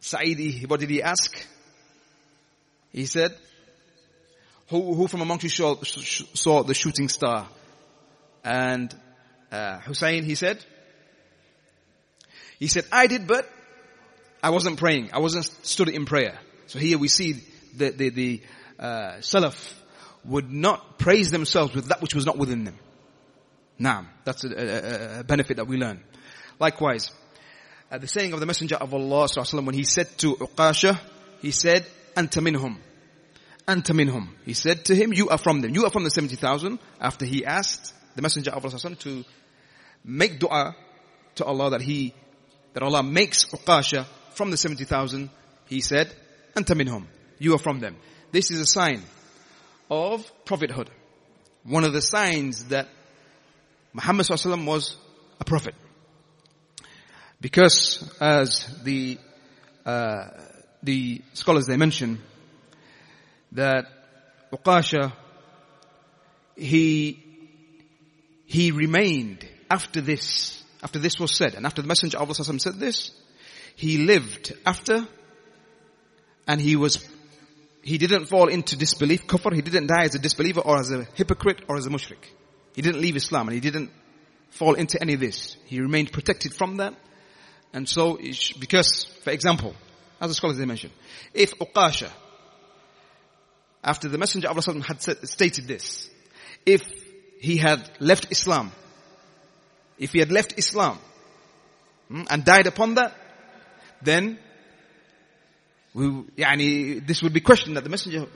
[0.00, 1.34] Sa'idi, what did he ask?
[2.92, 3.34] He said,
[4.68, 7.48] who, who from amongst you saw, saw the shooting star?
[8.44, 8.94] And
[9.50, 10.64] uh, Hussein, he said,
[12.58, 13.48] he said, I did, but
[14.42, 15.10] I wasn't praying.
[15.12, 16.38] I wasn't stood in prayer.
[16.66, 17.42] So here we see
[17.76, 18.42] the, the, the
[18.78, 19.74] uh, Salaf
[20.24, 22.78] would not praise themselves with that which was not within them.
[23.78, 26.02] Now, that's a, a, a benefit that we learn.
[26.58, 27.12] Likewise,
[27.90, 30.98] uh, the saying of the Messenger of Allah when he said to Uqasha,
[31.40, 31.86] he said,
[32.26, 32.78] Minhum.
[33.68, 34.28] Anta minhum.
[34.46, 35.74] He said to him, you are from them.
[35.74, 39.24] You are from the 70,000 after he asked the Messenger of Allah to
[40.04, 40.74] make dua
[41.34, 42.14] to Allah that he,
[42.72, 45.28] that Allah makes Uqasha from the 70,000.
[45.66, 46.14] He said,
[46.56, 47.04] Anta minhum.
[47.38, 47.96] You are from them.
[48.32, 49.02] This is a sign
[49.90, 50.90] of prophethood.
[51.64, 52.88] One of the signs that
[53.92, 54.28] Muhammad
[54.66, 54.96] was
[55.40, 55.74] a prophet.
[57.40, 59.18] Because as the,
[59.84, 60.28] uh,
[60.82, 62.20] the scholars they mention
[63.52, 63.86] that
[64.52, 65.12] Uqasha,
[66.56, 67.22] he,
[68.46, 72.78] he remained after this, after this was said, and after the Messenger of Allah said
[72.78, 73.10] this,
[73.76, 75.06] he lived after,
[76.46, 77.06] and he was
[77.82, 79.54] he didn't fall into disbelief, kufr.
[79.54, 82.22] He didn't die as a disbeliever or as a hypocrite or as a mushrik.
[82.74, 83.90] He didn't leave Islam and he didn't
[84.50, 85.56] fall into any of this.
[85.64, 86.94] He remained protected from that.
[87.72, 88.18] And so,
[88.58, 89.74] because, for example,
[90.20, 90.92] as the scholars they mentioned,
[91.32, 92.10] If Uqasha,
[93.82, 96.10] after the Messenger of Allah had said, stated this,
[96.66, 96.82] if
[97.40, 98.72] he had left Islam,
[99.98, 100.98] if he had left Islam
[102.08, 103.14] hmm, and died upon that,
[104.02, 104.38] then
[105.94, 106.04] we,
[106.36, 108.26] yani, this would be questioned that the Messenger,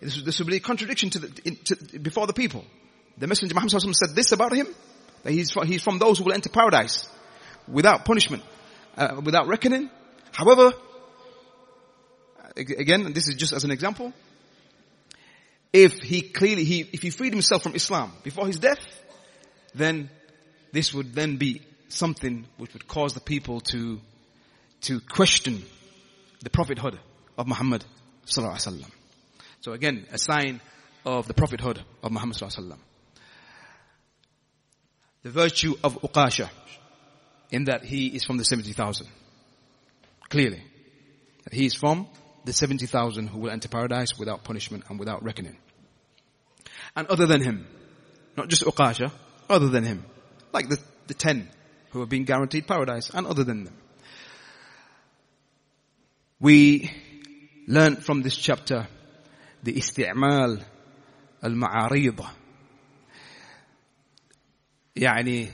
[0.00, 2.64] this, this would be a contradiction to the, in, to, before the people.
[3.18, 4.68] The Messenger Muhammad said this about him,
[5.24, 7.08] that he's from, he's from those who will enter paradise
[7.66, 8.44] without punishment,
[8.96, 9.90] uh, without reckoning.
[10.32, 10.72] However,
[12.58, 14.12] again, this is just as an example,
[15.72, 18.80] if he clearly, he, if he freed himself from Islam before his death,
[19.74, 20.10] then
[20.72, 24.00] this would then be something which would cause the people to,
[24.82, 25.62] to question
[26.42, 26.98] the prophethood
[27.36, 27.84] of Muhammad
[28.26, 28.90] sallallahu alaihi wasallam.
[29.60, 30.60] So again, a sign
[31.04, 32.78] of the prophethood of Muhammad sallallahu alaihi wasallam.
[35.22, 36.48] the virtue of Uqasha
[37.50, 39.06] in that he is from the 70,000.
[40.28, 40.62] Clearly.
[41.44, 42.06] That he is from
[42.47, 45.57] the 70,000 who will enter paradise without punishment and without reckoning.
[46.95, 47.67] And other than him,
[48.37, 49.11] not just Uqasha,
[49.49, 50.05] other than him,
[50.51, 51.49] like the, the 10
[51.91, 53.73] who have been guaranteed paradise and other than them.
[56.39, 56.91] We
[57.67, 58.87] learn from this chapter
[59.63, 60.63] the isti'mal
[61.41, 62.29] al-ma'arid.
[64.95, 65.49] يعني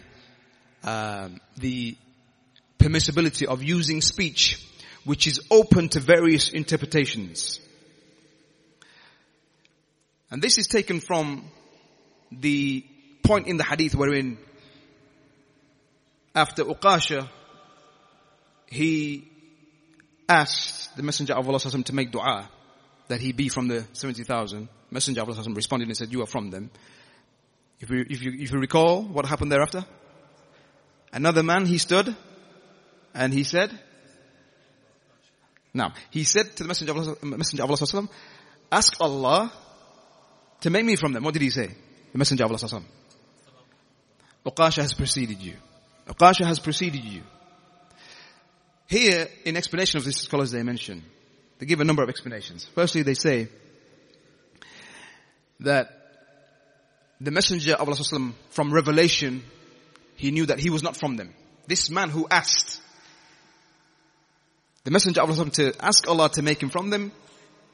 [0.83, 1.95] um, the
[2.77, 4.65] permissibility of using speech
[5.04, 7.60] which is open to various interpretations.
[10.30, 11.44] And this is taken from
[12.32, 12.84] the
[13.22, 14.38] point in the hadith wherein
[16.34, 17.28] after Uqasha,
[18.66, 19.30] he
[20.28, 22.48] asked the Messenger of Allah to make dua
[23.08, 24.68] that he be from the 70,000.
[24.90, 26.70] Messenger of Allah responded and said, you are from them.
[27.80, 29.84] If you, if you, if you recall what happened thereafter,
[31.12, 32.16] another man, he stood
[33.12, 33.70] and he said,
[35.74, 38.08] now, he said to the Messenger of Allah, Messenger of Allah
[38.70, 39.52] ask Allah
[40.60, 41.24] to make me from them.
[41.24, 41.68] What did he say?
[42.12, 42.82] The Messenger of Allah
[44.46, 45.54] Uqasha has preceded you.
[46.06, 47.22] Uqasha has preceded you.
[48.87, 51.02] Here, in explanation of this, scholars they mention,
[51.58, 52.68] they give a number of explanations.
[52.74, 53.48] Firstly, they say
[55.60, 55.88] that
[57.20, 59.42] the messenger of Allah from revelation,
[60.14, 61.34] he knew that he was not from them.
[61.66, 62.80] This man who asked
[64.84, 67.12] the messenger of Allah to ask Allah to make him from them,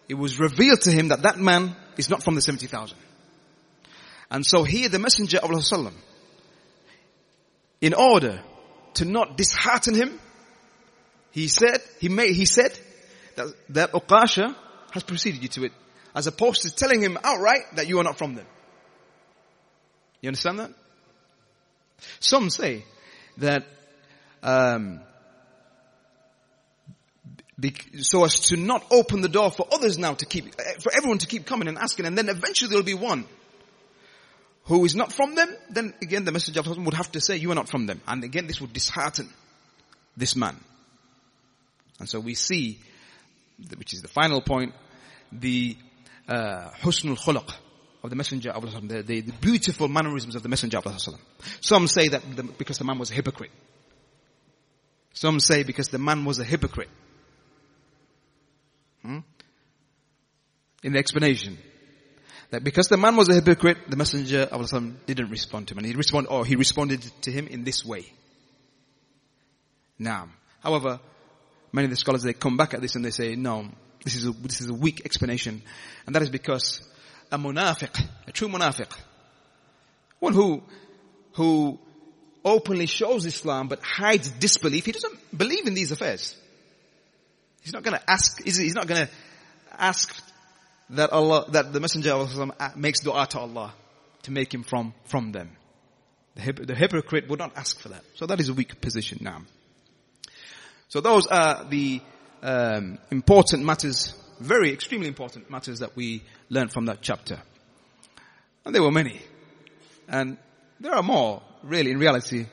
[0.09, 2.97] it was revealed to him that that man is not from the 70,000.
[4.31, 5.93] And so here the messenger of Allah
[7.81, 8.41] in order
[8.95, 10.21] to not dishearten him,
[11.33, 12.79] he said, he made, he said
[13.37, 14.55] that, that Uqasha
[14.93, 15.73] has preceded you to it,
[16.15, 18.47] as opposed to telling him outright that you are not from them.
[20.21, 20.71] You understand that?
[22.19, 22.85] Some say
[23.39, 23.67] that,
[24.43, 25.01] um,
[27.99, 31.27] so as to not open the door for others now to keep, for everyone to
[31.27, 33.27] keep coming and asking, and then eventually there'll be one
[34.65, 37.37] who is not from them, then again the messenger of Allah would have to say,
[37.37, 38.01] you are not from them.
[38.07, 39.29] And again this would dishearten
[40.17, 40.57] this man.
[41.99, 42.79] And so we see,
[43.77, 44.75] which is the final point,
[45.33, 45.77] the
[46.29, 47.53] uh, husnul khuluq
[48.03, 51.19] of the messenger of Allah, the, the, the, beautiful mannerisms of the messenger of Allah.
[51.61, 53.51] Some say that the, because the man was a hypocrite.
[55.13, 56.89] Some say because the man was a hypocrite.
[60.83, 61.59] In the explanation,
[62.51, 65.79] that because the man was a hypocrite, the messenger of Allah didn't respond to him.
[65.79, 68.13] And he responded, or he responded to him in this way.
[69.99, 70.29] Now,
[70.63, 71.01] however,
[71.73, 73.69] many of the scholars, they come back at this and they say, no,
[74.03, 75.63] this is a, this is a weak explanation.
[76.07, 76.81] And that is because
[77.31, 78.91] a munafiq, a true munafiq,
[80.19, 80.63] one who,
[81.35, 81.79] who
[82.45, 86.37] openly shows Islam but hides disbelief, he doesn't believe in these affairs.
[87.63, 89.09] He's not gonna ask, he's not gonna
[89.79, 90.15] ask
[90.91, 93.75] that Allah, that the Messenger of Allah makes dua to Allah
[94.23, 95.57] to make him from, from them.
[96.37, 98.03] The, the hypocrite would not ask for that.
[98.15, 99.43] So that is a weak position now.
[100.89, 102.01] So those are the
[102.43, 107.41] um, important matters, very extremely important matters that we learned from that chapter.
[108.65, 109.21] And there were many.
[110.09, 110.37] And
[110.81, 112.47] there are more, really, in reality,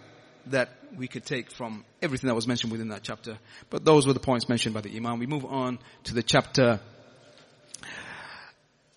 [0.48, 3.38] that we could take from everything that was mentioned within that chapter.
[3.70, 5.20] But those were the points mentioned by the Imam.
[5.20, 6.80] We move on to the chapter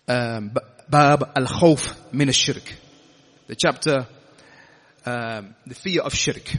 [0.08, 0.52] um,
[0.88, 2.72] Bab al-Khawf min al-Shirk.
[3.48, 4.06] The chapter,
[5.04, 6.52] um, the fear of shirk.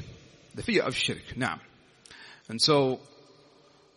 [0.55, 1.35] The fear of shirk.
[1.35, 1.59] Now.
[2.49, 2.99] And so,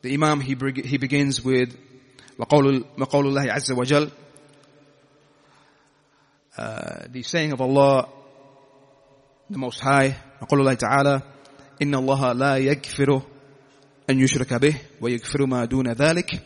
[0.02, 1.76] the Imam, he, he begins with
[2.40, 4.10] وقول, وقول الله عز وجل
[6.56, 8.08] uh, the saying of Allah
[9.50, 11.22] the Most High وقول الله تعالى
[11.82, 13.22] إن الله لا يغفر
[14.10, 16.42] أن يشرك به ويغفر ما دون ذلك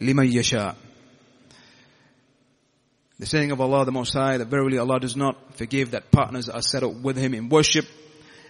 [0.00, 0.76] لمن يشاء
[3.17, 6.49] the saying of Allah the Most High that verily Allah does not forgive that partners
[6.49, 7.85] are set up with Him in worship,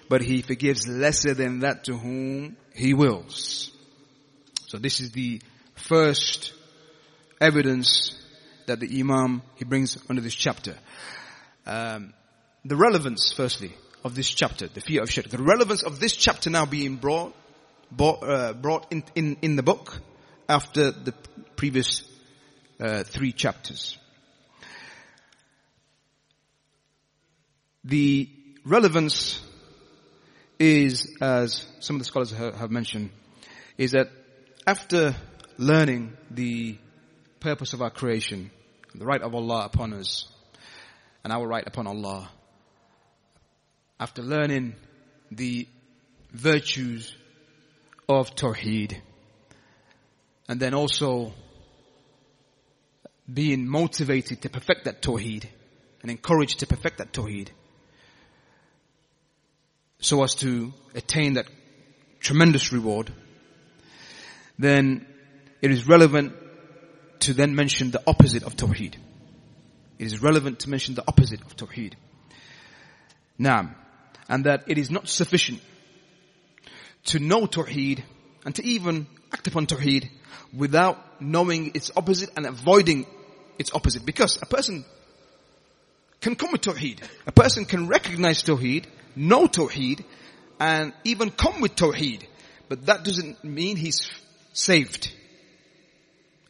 [0.09, 3.71] but He forgives lesser than that to whom He wills.
[4.67, 5.41] So this is the
[5.75, 6.53] first
[7.39, 8.19] evidence
[8.65, 10.75] that the Imam he brings under this chapter.
[11.65, 12.13] Um,
[12.63, 15.29] the relevance, firstly, of this chapter, the fear of shirk.
[15.29, 17.35] The relevance of this chapter now being brought,
[17.91, 19.99] brought, uh, brought in, in, in the book
[20.49, 21.13] after the
[21.55, 22.03] previous
[22.79, 23.97] uh, three chapters.
[27.85, 28.27] The
[28.65, 29.41] relevance
[30.57, 33.11] is, as some of the scholars have mentioned,
[33.77, 34.09] is that
[34.65, 35.15] after
[35.59, 36.79] learning the
[37.39, 38.49] purpose of our creation,
[38.95, 40.27] the right of Allah upon us,
[41.23, 42.27] and our right upon Allah,
[43.99, 44.73] after learning
[45.31, 45.67] the
[46.31, 47.15] virtues
[48.09, 48.99] of Tawheed
[50.49, 51.33] and then also
[53.31, 55.45] being motivated to perfect that Tawheed
[56.01, 57.49] and encouraged to perfect that Tawheed
[59.99, 61.47] so as to attain that
[62.19, 63.11] tremendous reward,
[64.57, 65.05] then
[65.61, 66.33] it is relevant
[67.21, 68.95] to then mention the opposite of Tawheed.
[69.97, 71.93] It is relevant to mention the opposite of Tawheed.
[73.37, 73.75] Now,
[74.27, 75.61] and that it is not sufficient
[77.05, 78.03] to know Tawheed
[78.45, 80.09] and to even act upon Tawheed
[80.55, 83.05] without knowing its opposite and avoiding
[83.57, 84.05] its opposite.
[84.05, 84.85] Because a person
[86.21, 86.99] can come with Tawheed.
[87.27, 88.85] A person can recognize Tawheed,
[89.15, 90.03] know Tawheed,
[90.59, 92.23] and even come with Tawheed.
[92.67, 94.09] But that doesn't mean he's
[94.53, 95.11] saved.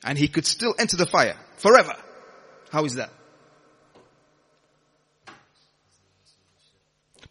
[0.03, 1.95] And he could still enter the fire forever.
[2.71, 3.11] How is that?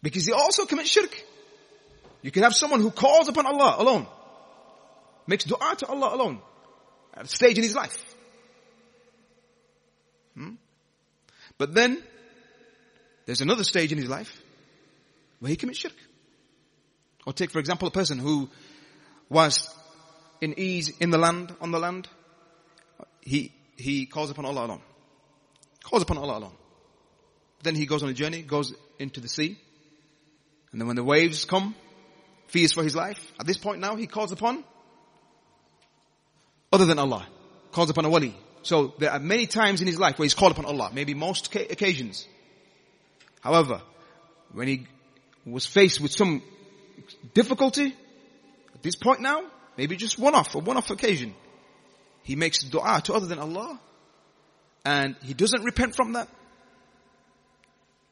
[0.01, 1.23] Because he also commits shirk.
[2.21, 4.07] You can have someone who calls upon Allah alone.
[5.27, 6.41] Makes dua to Allah alone.
[7.13, 8.15] At a stage in his life.
[10.35, 10.55] Hmm?
[11.57, 12.03] But then,
[13.25, 14.41] there's another stage in his life
[15.39, 15.95] where he commits shirk.
[17.25, 18.49] Or take for example a person who
[19.29, 19.73] was
[20.41, 22.07] in ease in the land, on the land.
[23.21, 24.81] He, he calls upon Allah alone.
[25.83, 26.53] Calls upon Allah alone.
[27.63, 29.57] Then he goes on a journey, goes into the sea.
[30.71, 31.73] And then when the waves come,
[32.47, 33.33] fears for his life.
[33.39, 34.63] At this point now, he calls upon
[36.71, 37.27] other than Allah.
[37.71, 38.35] Calls upon a wali.
[38.61, 40.91] So there are many times in his life where he's called upon Allah.
[40.93, 42.27] Maybe most occasions.
[43.41, 43.81] However,
[44.51, 44.87] when he
[45.45, 46.41] was faced with some
[47.33, 47.95] difficulty,
[48.73, 49.43] at this point now,
[49.77, 51.33] maybe just one off, a one off occasion,
[52.23, 53.79] he makes dua to other than Allah,
[54.83, 56.27] and he doesn't repent from that,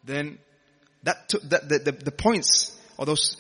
[0.04, 0.38] then
[1.04, 3.38] that, that the, the, the points or those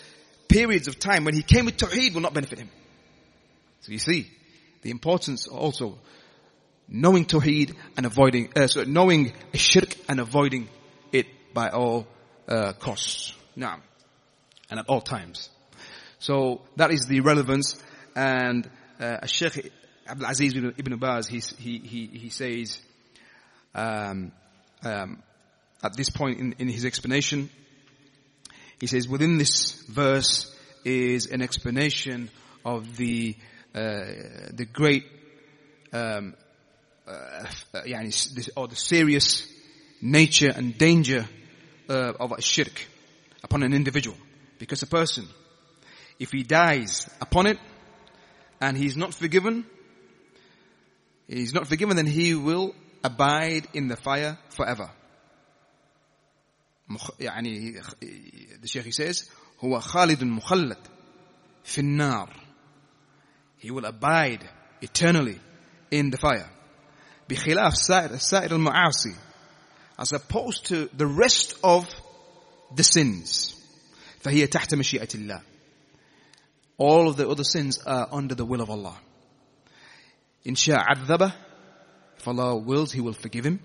[0.47, 2.69] periods of time when he came with Tawheed will not benefit him.
[3.81, 4.29] So you see,
[4.81, 5.97] the importance also
[6.87, 10.69] knowing Tawheed and avoiding, uh, so knowing shirk and avoiding
[11.11, 12.07] it by all
[12.47, 13.33] uh, costs.
[13.55, 13.79] Now,
[14.69, 15.49] and at all times.
[16.19, 17.75] So that is the relevance.
[18.15, 19.71] And uh, Sheikh
[20.07, 22.79] Abdul Aziz ibn Baz, he, he, he, says,
[23.75, 24.31] um,
[24.83, 25.21] um,
[25.83, 27.49] at this point in, in his explanation,
[28.79, 32.29] he says within this verse is an explanation
[32.65, 33.35] of the
[33.73, 35.03] uh, the great
[35.93, 36.35] um,
[37.07, 37.45] uh,
[38.55, 39.47] or the serious
[40.01, 41.27] nature and danger
[41.89, 42.87] uh, of a shirk
[43.42, 44.16] upon an individual.
[44.58, 45.28] Because a person,
[46.18, 47.58] if he dies upon it
[48.60, 49.64] and he's not forgiven,
[51.28, 52.74] he's not forgiven, then he will
[53.04, 54.90] abide in the fire forever.
[57.20, 57.82] يعني
[58.60, 59.28] the Shaykh says
[59.60, 60.78] هو خالد مخلد
[61.64, 62.32] في النار
[63.58, 64.48] he will abide
[64.80, 65.38] eternally
[65.90, 66.48] in the fire
[67.28, 69.14] بخلاف سائر سائر المعاصي
[69.98, 71.86] as opposed to the rest of
[72.74, 73.54] the sins
[74.20, 75.42] فهي تحت مشيئة الله
[76.78, 78.96] all of the other sins are under the will of Allah
[80.46, 81.32] إن شاء عذبه
[82.18, 83.60] if Allah wills he will forgive him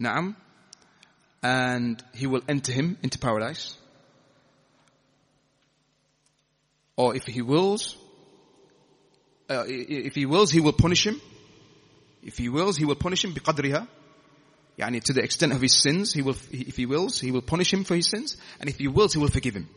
[0.00, 0.34] نعم
[1.44, 3.76] and he will enter him into paradise.
[6.96, 7.96] Or if he wills,
[9.50, 11.20] uh, if he wills, he will punish him.
[12.22, 13.86] If he wills, he will punish him بقدرها.
[14.79, 17.73] Yani to the extent of his sins, he will, if he wills, he will punish
[17.73, 18.37] him for his sins.
[18.61, 19.67] And if he wills, he will forgive him.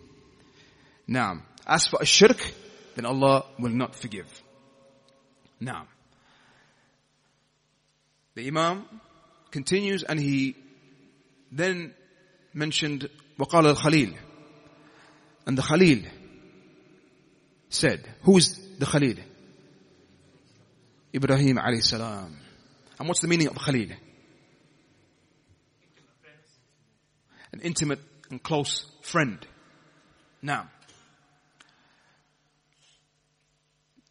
[1.09, 2.41] Now, as for a shirk,
[2.95, 4.27] then Allah will not forgive.
[5.59, 5.87] Now,
[8.35, 8.87] the Imam
[9.51, 10.57] continues and he
[11.51, 11.95] then
[12.55, 14.15] mentioned Waqal al-Khalil.
[15.47, 16.03] And the Khalil
[17.69, 19.17] said, who is the Khalil?
[21.15, 22.37] Ibrahim alayhi salam.
[22.99, 23.89] And what's the meaning of Khalil?
[27.52, 28.00] an intimate
[28.30, 29.46] and close friend
[30.42, 30.70] now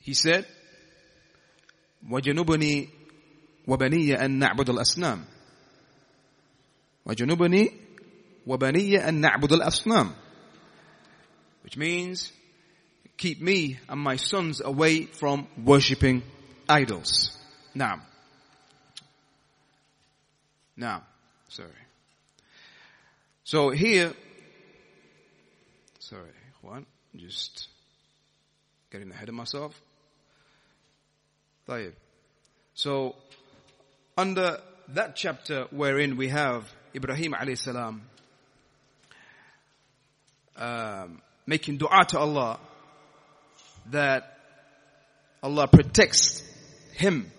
[0.01, 0.47] he said
[2.11, 2.89] وجنبني
[3.67, 5.25] وبني أن نعبد الأصنام
[7.07, 7.73] وجنبني
[8.47, 10.15] وبني أن نعبد الأصنام
[11.65, 12.33] which means
[13.17, 16.23] keep me and my sons away from worshipping
[16.69, 17.37] idols.
[17.75, 18.03] Now,
[20.77, 21.03] now,
[21.49, 21.71] sorry.
[23.44, 24.14] So here,
[26.00, 26.30] sorry,
[26.62, 26.86] Juan,
[27.16, 27.68] just
[28.92, 29.80] getting ahead of myself.
[32.74, 33.16] So,
[34.18, 38.02] under that chapter wherein we have Ibrahim alayhi salam
[40.58, 42.60] um, making dua to Allah
[43.92, 44.38] that
[45.42, 46.44] Allah protects
[46.94, 47.32] him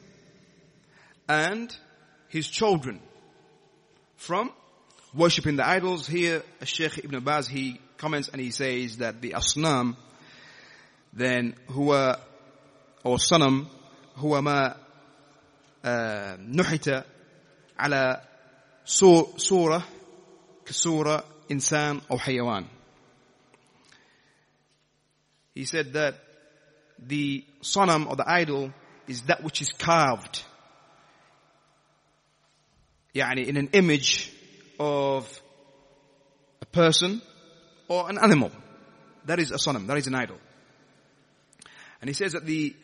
[1.29, 1.77] and
[2.29, 3.01] his children
[4.17, 4.51] from
[5.14, 6.08] worshipping the idols.
[6.08, 9.96] Here, Sheikh Ibn Baz, he comments and he says that the asnam,
[11.14, 12.20] then huwa,
[13.04, 13.68] or sanam,
[14.18, 14.74] huwa ma
[15.86, 17.06] نحت
[17.80, 18.22] على
[18.86, 19.84] صورة
[20.66, 22.66] كصورة إنسان أو حيوان.
[25.56, 26.16] He said that
[27.00, 28.74] the sanam or the idol
[29.08, 30.44] is that which is carved
[33.16, 34.31] يعني in an image
[34.83, 35.43] of
[36.61, 37.23] a person
[37.87, 38.51] or an animal.
[39.27, 40.39] That is a sanam, that is an idol.
[42.01, 42.75] And he says that the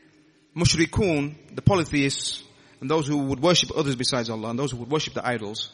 [0.57, 2.45] mushrikun, the polytheists,
[2.81, 5.73] and those who would worship others besides Allah, and those who would worship the idols,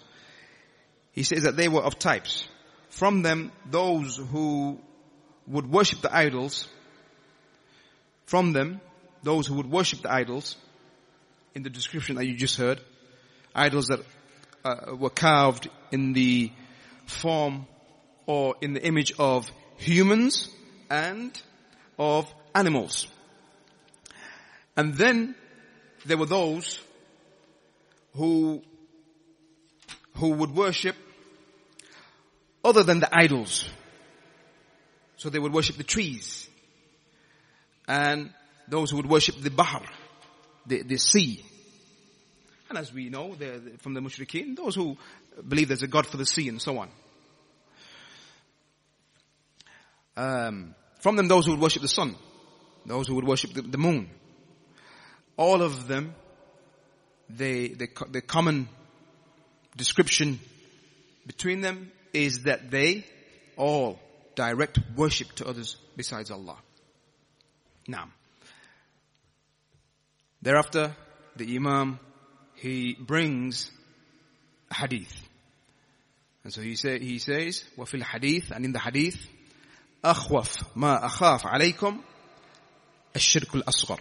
[1.13, 2.49] he says that they were of types.
[2.89, 4.81] From them, those who
[5.47, 6.67] would worship the idols,
[8.25, 8.81] from them,
[9.23, 10.57] those who would worship the idols,
[11.55, 12.81] in the description that you just heard,
[13.55, 14.01] idols that
[14.65, 16.51] uh, were carved in the
[17.07, 17.67] form
[18.27, 20.49] or in the image of humans
[20.91, 21.31] and
[21.99, 23.07] of animals.
[24.77, 25.35] And then
[26.07, 26.81] there were those
[28.15, 28.63] who,
[30.17, 30.97] who would worship
[32.65, 33.69] other than the idols.
[35.17, 36.49] So they would worship the trees.
[37.87, 38.31] And
[38.69, 39.83] those who would worship the Bahr,
[40.67, 41.45] the, the sea.
[42.69, 43.37] And as we know
[43.79, 44.97] from the mushrikeen, those who
[45.47, 46.89] believe there's a God for the sea and so on.
[50.17, 52.17] Um, from them, those who would worship the sun,
[52.87, 54.09] those who would worship the, the moon.
[55.37, 56.15] All of them,
[57.29, 58.69] they, they, the common
[59.77, 60.39] description
[61.27, 63.05] between them is that they
[63.57, 63.99] all
[64.35, 66.57] direct worship to others besides Allah.
[67.89, 68.09] Now,
[70.41, 70.95] thereafter,
[71.37, 71.99] the Imam
[72.56, 73.72] he brings
[74.72, 75.14] a hadith.
[76.44, 79.18] And so he say, he says, وفي الحديث and in the hadith,
[80.04, 82.02] أخوف ما أخاف عليكم
[83.16, 84.00] الشرك الأصغر.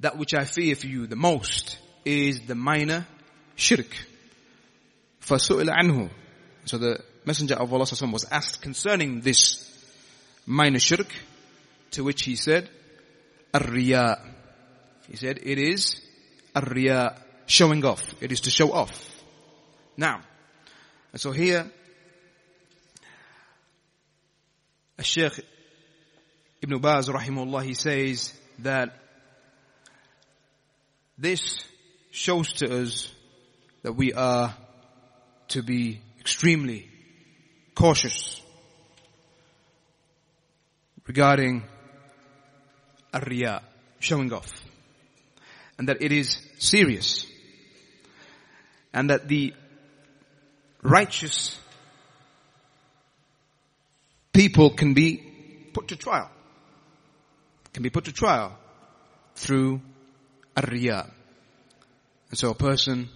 [0.00, 3.06] That which I fear for you the most is the minor
[3.56, 3.96] shirk.
[5.20, 6.10] فسئل عنه.
[6.66, 9.62] So the Messenger of Allah was asked concerning this
[10.46, 11.08] minor shirk,
[11.92, 12.68] to which he said,
[13.52, 14.29] الرياء
[15.11, 15.99] he said, it is
[16.55, 16.61] a
[17.45, 18.01] showing off.
[18.21, 19.21] It is to show off.
[19.97, 20.21] Now,
[21.15, 21.69] so here,
[25.01, 25.45] Sheikh
[26.61, 28.97] Ibn Baz rahimahullah, he says that
[31.17, 31.61] this
[32.11, 33.13] shows to us
[33.81, 34.55] that we are
[35.49, 36.87] to be extremely
[37.75, 38.41] cautious
[41.05, 41.63] regarding
[43.11, 43.61] a
[43.99, 44.60] showing off
[45.81, 47.25] and that it is serious
[48.93, 49.51] and that the
[50.83, 51.59] righteous
[54.31, 55.17] people can be
[55.73, 56.29] put to trial,
[57.73, 58.55] can be put to trial
[59.33, 59.81] through
[60.55, 61.09] a riya.
[62.29, 63.09] And so a person,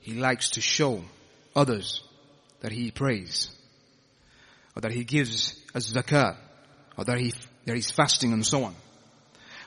[0.00, 1.04] he likes to show
[1.54, 2.02] others
[2.60, 3.50] that he prays,
[4.74, 6.38] or that he gives as zakat,
[6.96, 7.34] or that he,
[7.66, 8.74] that he's fasting and so on,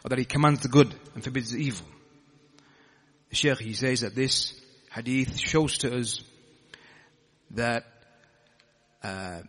[0.03, 1.85] or that he commands the good and forbids the evil.
[3.35, 4.59] Sheikh, he says that this
[4.91, 6.23] hadith shows to us
[7.51, 7.83] that
[9.03, 9.41] uh,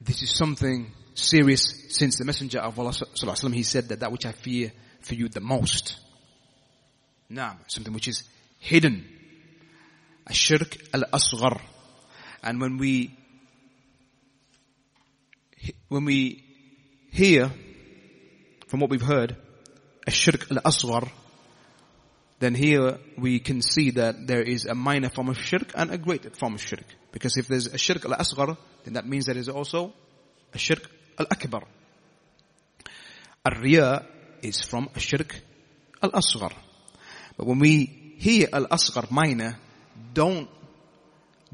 [0.00, 2.92] this is something serious since the Messenger of Allah
[3.52, 5.98] he said that that which I fear for you the most.
[7.28, 8.22] Now, something which is
[8.60, 9.04] hidden.
[10.30, 11.60] Ashirk al-asghar.
[12.42, 13.16] And when we,
[15.88, 16.44] when we
[17.10, 17.50] hear
[18.68, 19.36] from what we've heard,
[20.06, 21.10] ashirk al-asghar,
[22.38, 25.98] then here we can see that there is a minor form of shirk and a
[25.98, 26.84] great form of shirk.
[27.10, 29.92] Because if there's a shirk al-asghar, then that means there is also
[30.54, 31.64] a shirk al-akbar.
[33.44, 34.06] Al-riya
[34.42, 35.34] is from a shirk
[36.00, 36.52] al-asghar.
[37.36, 39.58] But when we hear al-asghar minor,
[40.14, 40.48] don't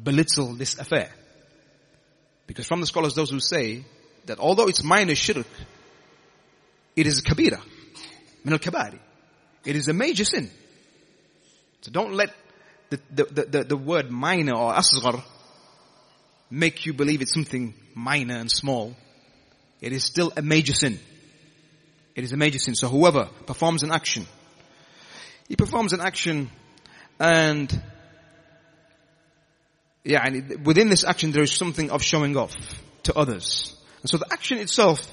[0.02, 1.10] belittle this affair.
[2.46, 3.86] Because from the scholars, those who say
[4.26, 5.46] that although it's minor shirk,
[6.94, 7.60] it is kabira,
[8.44, 8.98] min al-kabari.
[9.64, 10.50] It is a major sin.
[11.84, 12.34] So don't let
[12.88, 15.22] the, the, the, the word minor or asghar
[16.50, 18.96] make you believe it's something minor and small.
[19.82, 20.98] It is still a major sin.
[22.14, 22.74] It is a major sin.
[22.74, 24.26] So whoever performs an action,
[25.46, 26.50] he performs an action
[27.20, 27.82] and
[30.04, 32.54] yeah, and within this action there is something of showing off
[33.02, 33.76] to others.
[34.00, 35.06] And so the action itself,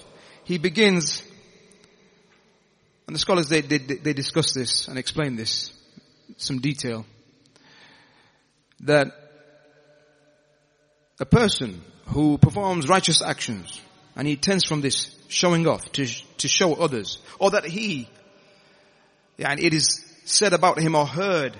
[0.46, 1.22] he begins,
[3.08, 5.74] and the scholars they, they, they discuss this and explain this,
[6.38, 7.06] some detail,
[8.82, 9.08] that
[11.20, 13.80] a person who performs righteous actions
[14.16, 16.06] and he tends from this showing off to,
[16.38, 18.10] to show others or that he,
[19.38, 21.56] and it is said about him or heard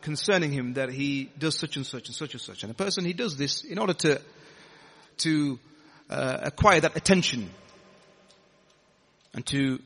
[0.00, 2.62] concerning him that he does such and such and such and such.
[2.62, 4.20] And a person, he does this in order to,
[5.18, 5.58] to
[6.10, 7.50] uh, acquire that attention
[9.32, 9.80] and to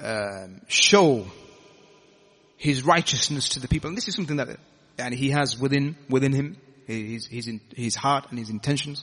[0.00, 1.26] um, show
[2.60, 3.88] his righteousness to the people.
[3.88, 4.58] And this is something that
[4.98, 9.02] and he has within within him his, his, his heart and his intentions,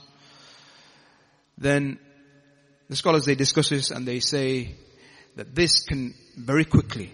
[1.56, 1.98] then
[2.88, 4.76] the scholars they discuss this and they say
[5.34, 7.12] that this can very quickly,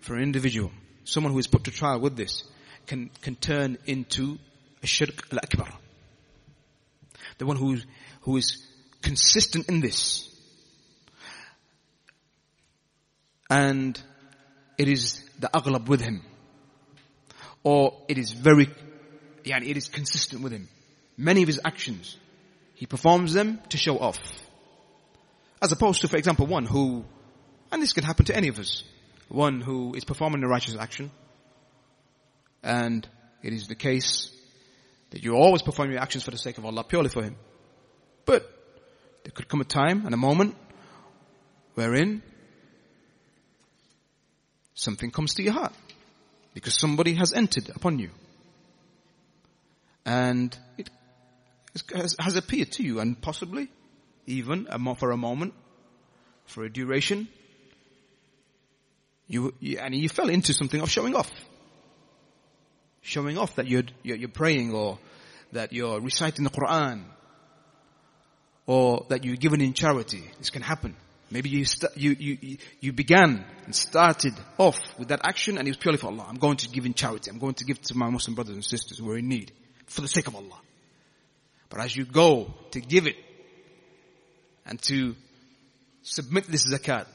[0.00, 0.70] for an individual,
[1.04, 2.44] someone who is put to trial with this,
[2.86, 4.38] can, can turn into
[4.82, 5.68] a shirk al-akbar.
[7.36, 7.78] The one who,
[8.22, 8.66] who is
[9.02, 10.28] consistent in this.
[13.50, 14.00] And
[14.78, 16.22] it is the aghlab with him.
[17.62, 18.66] Or it is very
[19.44, 20.68] yani it is consistent with him.
[21.16, 22.16] Many of his actions,
[22.74, 24.18] he performs them to show off.
[25.60, 27.04] As opposed to, for example, one who,
[27.70, 28.84] and this can happen to any of us,
[29.28, 31.10] one who is performing a righteous action,
[32.62, 33.06] and
[33.42, 34.30] it is the case
[35.10, 37.36] that you always perform your actions for the sake of Allah, purely for Him.
[38.24, 38.42] But
[39.24, 40.56] there could come a time and a moment
[41.74, 42.22] wherein
[44.82, 45.72] something comes to your heart
[46.54, 48.10] because somebody has entered upon you
[50.04, 50.90] and it
[51.94, 53.68] has, appeared to you and possibly
[54.26, 54.66] even
[54.98, 55.54] for a moment,
[56.46, 57.28] for a duration,
[59.26, 61.30] you, you, and you fell into something of showing off.
[63.00, 64.98] Showing off that you're, you're praying or
[65.52, 67.04] that you're reciting the Quran
[68.66, 70.30] or that you're giving in charity.
[70.38, 70.96] This can happen.
[71.32, 75.70] Maybe you, st- you, you, you began and started off with that action and it
[75.70, 76.26] was purely for Allah.
[76.28, 77.30] I'm going to give in charity.
[77.30, 79.50] I'm going to give to my Muslim brothers and sisters who are in need
[79.86, 80.60] for the sake of Allah.
[81.70, 83.16] But as you go to give it
[84.66, 85.16] and to
[86.02, 87.06] submit this zakat,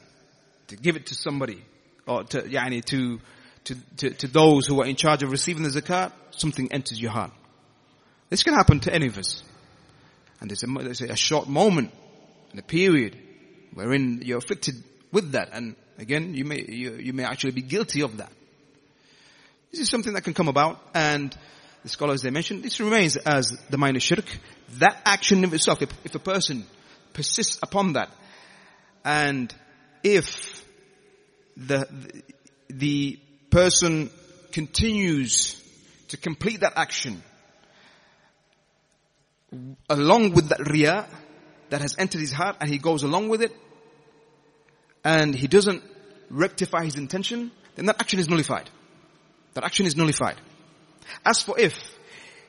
[0.66, 1.62] to give it to somebody,
[2.04, 3.20] or to, yani, to,
[3.64, 7.12] to, to, to those who are in charge of receiving the zakat, something enters your
[7.12, 7.30] heart.
[8.30, 9.44] This can happen to any of us.
[10.40, 11.92] And there's a, there's a short moment
[12.50, 13.16] and a period
[13.74, 15.50] wherein you're afflicted with that.
[15.52, 18.32] And again, you may, you, you may actually be guilty of that.
[19.70, 21.36] This is something that can come about and
[21.82, 24.24] the scholars they mentioned, this remains as the minor shirk.
[24.78, 26.66] That action of itself, if, if a person
[27.12, 28.10] persists upon that,
[29.04, 29.54] and
[30.02, 30.64] if
[31.56, 31.86] the,
[32.68, 33.18] the
[33.50, 34.10] person
[34.52, 35.62] continues
[36.08, 37.22] to complete that action
[39.88, 41.06] along with that riyah
[41.70, 43.52] that has entered his heart and he goes along with it
[45.04, 45.82] and he doesn't
[46.30, 48.68] rectify his intention, then that action is nullified.
[49.54, 50.36] That action is nullified.
[51.24, 51.96] As for if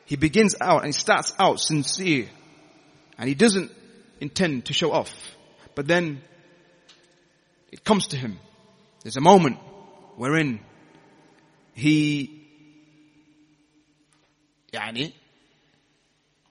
[0.06, 2.30] he begins out and he starts out sincere
[3.18, 3.72] and he doesn't
[4.20, 5.14] intend to show off,
[5.76, 6.22] but then
[7.72, 8.40] it comes to him.
[9.04, 9.58] There's a moment
[10.16, 10.60] wherein
[11.74, 12.46] he,
[14.74, 15.14] yani,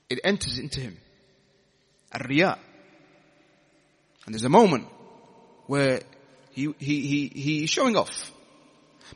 [0.09, 0.97] it enters into him.
[2.17, 2.59] Riya.
[4.25, 4.87] And there's a moment
[5.67, 6.03] where
[6.53, 8.33] he, he, he, he's showing off.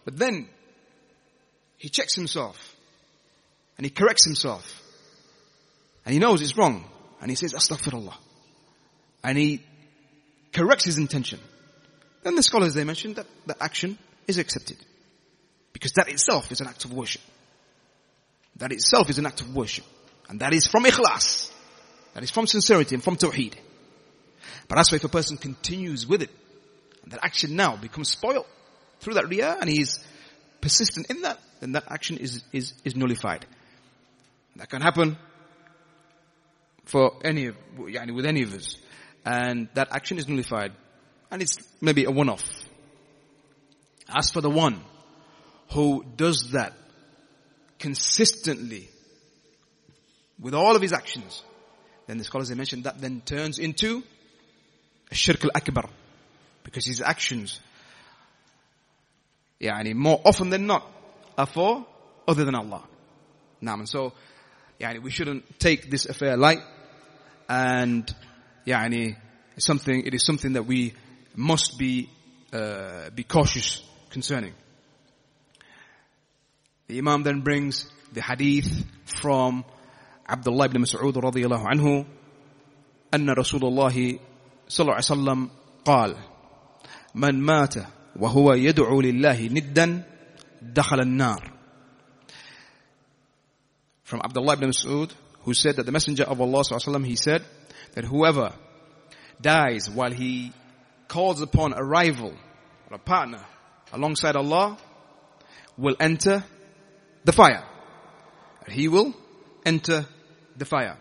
[0.05, 0.49] But then
[1.76, 2.76] he checks himself
[3.76, 4.80] and he corrects himself.
[6.05, 6.84] And he knows it's wrong.
[7.20, 8.14] And he says, Astaghfirullah.
[9.22, 9.62] And he
[10.53, 11.38] corrects his intention.
[12.22, 14.76] Then the scholars, they mentioned that the action is accepted.
[15.72, 17.22] Because that itself is an act of worship.
[18.57, 19.84] That itself is an act of worship.
[20.28, 21.51] And that is from ikhlas.
[22.14, 23.54] That is from sincerity and from tawheed.
[24.68, 26.30] But as for if a person continues with it,
[27.02, 28.46] and that action now becomes spoiled
[29.00, 29.98] through that riyah, and he's
[30.60, 33.46] persistent in that, then that action is, is, is nullified.
[34.56, 35.16] That can happen
[36.84, 38.76] for any of, yani with any of us.
[39.24, 40.72] And that action is nullified.
[41.30, 42.44] And it's maybe a one-off.
[44.08, 44.80] As for the one
[45.70, 46.74] who does that
[47.78, 48.88] consistently
[50.38, 51.42] with all of his actions,
[52.12, 54.02] then the scholars they mentioned that then turns into
[55.12, 55.88] shirk al-akbar.
[56.62, 57.58] Because his actions,
[59.58, 60.86] yani more often than not,
[61.38, 61.86] are for
[62.28, 62.82] other than Allah.
[63.62, 63.78] Naam.
[63.78, 64.12] And so,
[64.78, 66.60] yani, we shouldn't take this affair light
[67.48, 68.14] and
[68.66, 69.16] yani,
[69.56, 70.92] something, it is something that we
[71.34, 72.10] must be,
[72.52, 74.52] uh, be cautious concerning.
[76.88, 79.64] The Imam then brings the hadith from
[80.30, 82.05] Abdullah ibn Mas'ud radiyallahu anhu
[83.13, 84.20] أن رسول الله
[84.68, 85.49] صلى الله عليه وسلم
[85.86, 86.15] قال
[87.15, 87.76] من مات
[88.20, 90.03] وهو يدعو لله ندا
[90.61, 91.51] دخل النار
[94.03, 95.11] From Abdullah ibn Mas'ud
[95.43, 97.41] who said that the messenger of Allah صلى الله عليه وسلم he said
[97.95, 98.53] that whoever
[99.41, 100.51] dies while he
[101.07, 102.34] calls upon a rival
[102.89, 103.43] or a partner
[103.93, 104.78] alongside Allah
[105.78, 106.43] will enter
[107.24, 107.63] the fire.
[108.68, 109.13] He will
[109.64, 110.06] enter
[110.56, 110.98] the fire.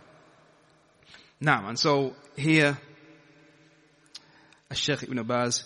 [1.39, 2.77] Now, and so here,
[4.73, 5.63] Sheikh Ibn Baz,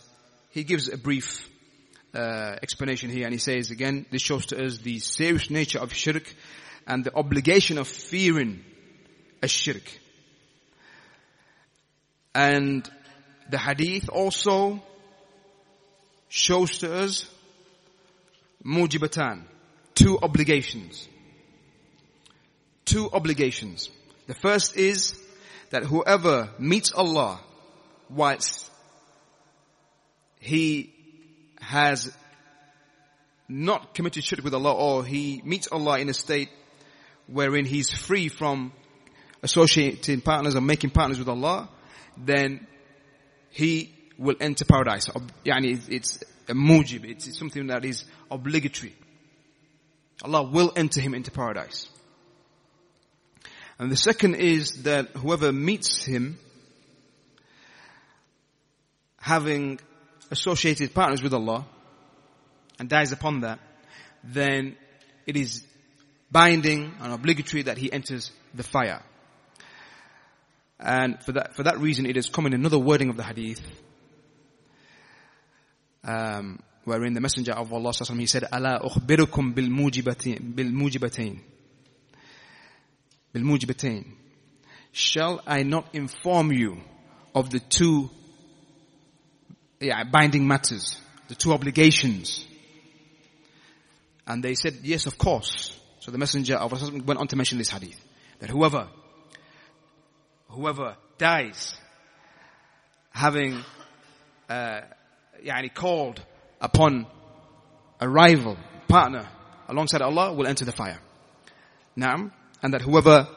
[0.51, 1.49] he gives a brief
[2.13, 5.93] uh, explanation here and he says again, this shows to us the serious nature of
[5.93, 6.33] shirk
[6.87, 8.63] and the obligation of fearing
[9.41, 9.83] a shirk.
[12.33, 12.89] And
[13.49, 14.81] the hadith also
[16.29, 17.29] shows to us
[18.65, 19.43] mujibatan,
[19.93, 21.07] two obligations.
[22.85, 23.89] Two obligations.
[24.27, 25.19] The first is
[25.71, 27.39] that whoever meets Allah
[28.09, 28.69] whilst
[30.39, 30.93] he
[31.59, 32.15] has
[33.49, 36.49] not committed shirk with Allah or he meets Allah in a state
[37.27, 38.71] wherein he's free from
[39.41, 41.69] associating partners or making partners with Allah,
[42.17, 42.67] then
[43.49, 45.09] he will enter paradise.
[45.43, 48.95] It's a mujib, it's something that is obligatory.
[50.23, 51.87] Allah will enter him into paradise.
[53.77, 56.39] And the second is that whoever meets him
[59.17, 59.79] having
[60.31, 61.65] associated partners with Allah
[62.79, 63.59] and dies upon that,
[64.23, 64.77] then
[65.25, 65.65] it is
[66.31, 69.01] binding and obligatory that he enters the fire.
[70.79, 73.61] And for that, for that reason, it is come in another wording of the hadith,
[76.03, 81.39] um, wherein the Messenger of Allah he said, "Allah ukhbirukum bil mujibatain,
[83.43, 84.05] mujibatain."
[84.91, 86.77] Shall I not inform you
[87.33, 88.09] of the two
[89.81, 92.45] yeah, binding matters, the two obligations?
[94.25, 95.77] And they said, yes, of course.
[95.99, 97.99] So the messenger of Allah went on to mention this hadith.
[98.39, 98.87] That whoever,
[100.47, 101.75] whoever dies
[103.11, 103.63] having,
[104.49, 104.81] uh,
[105.45, 106.21] yani called
[106.61, 107.05] upon
[107.99, 108.57] a rival,
[108.87, 109.27] partner,
[109.67, 110.99] alongside Allah will enter the fire.
[111.95, 112.31] Now,
[112.61, 113.27] and that whoever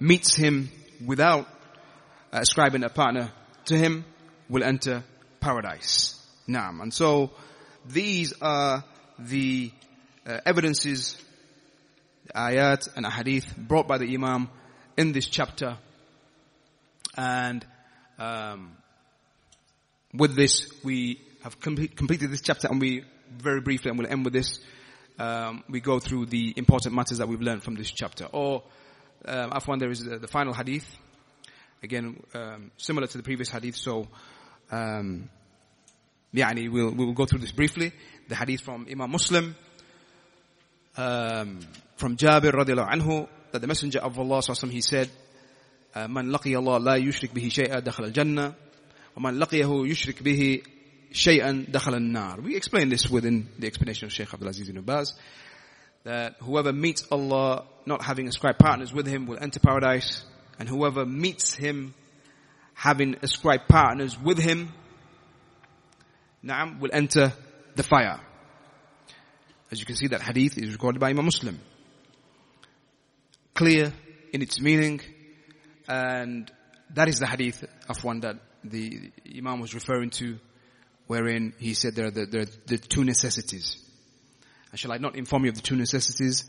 [0.00, 0.70] meets him
[1.04, 1.46] without
[2.32, 3.32] uh, ascribing a partner
[3.66, 4.04] to him
[4.48, 5.04] will enter
[5.40, 6.14] paradise.
[6.48, 6.80] Naam.
[6.80, 7.30] And so
[7.86, 8.84] these are
[9.18, 9.70] the
[10.26, 11.16] uh, evidences,
[12.26, 14.48] the ayat and ahadith brought by the Imam
[14.96, 15.78] in this chapter.
[17.16, 17.64] And
[18.18, 18.76] um,
[20.14, 23.04] with this, we have com- completed this chapter and we
[23.36, 24.60] very briefly, and we'll end with this,
[25.19, 28.25] um, we go through the important matters that we've learned from this chapter.
[28.25, 28.63] Or,
[29.25, 30.85] um, Afwan, there is the, the final hadith.
[31.81, 34.07] Again, um, similar to the previous hadith, so
[34.71, 35.29] um,
[36.33, 37.91] يعني we'll, we'll go through this briefly.
[38.29, 39.55] The hadith from Imam Muslim,
[40.97, 41.59] um,
[41.97, 45.09] from Jabir radiallahu anhu, that the Messenger of Allah he said,
[45.95, 48.53] من لقي الله لا يشرك به شيئا دخل الجنة
[49.15, 50.61] ومن لقيه يشرك به
[51.12, 52.40] shay'an dakhal an-nar.
[52.40, 55.14] We explain this within the explanation of Shaykh Abdul Aziz ibn Baz.
[56.04, 60.24] That whoever meets Allah not having ascribed partners with him will enter paradise.
[60.58, 61.94] And whoever meets him
[62.74, 64.72] having ascribed partners with him,
[66.44, 67.32] na'am, will enter
[67.74, 68.20] the fire.
[69.70, 71.58] As you can see that hadith is recorded by Imam Muslim.
[73.54, 73.92] Clear
[74.32, 75.00] in its meaning
[75.88, 76.50] and
[76.94, 80.38] that is the hadith of one that the Imam was referring to
[81.08, 83.76] wherein he said there are the, the two necessities.
[84.70, 86.44] And shall I not inform you of the two necessities,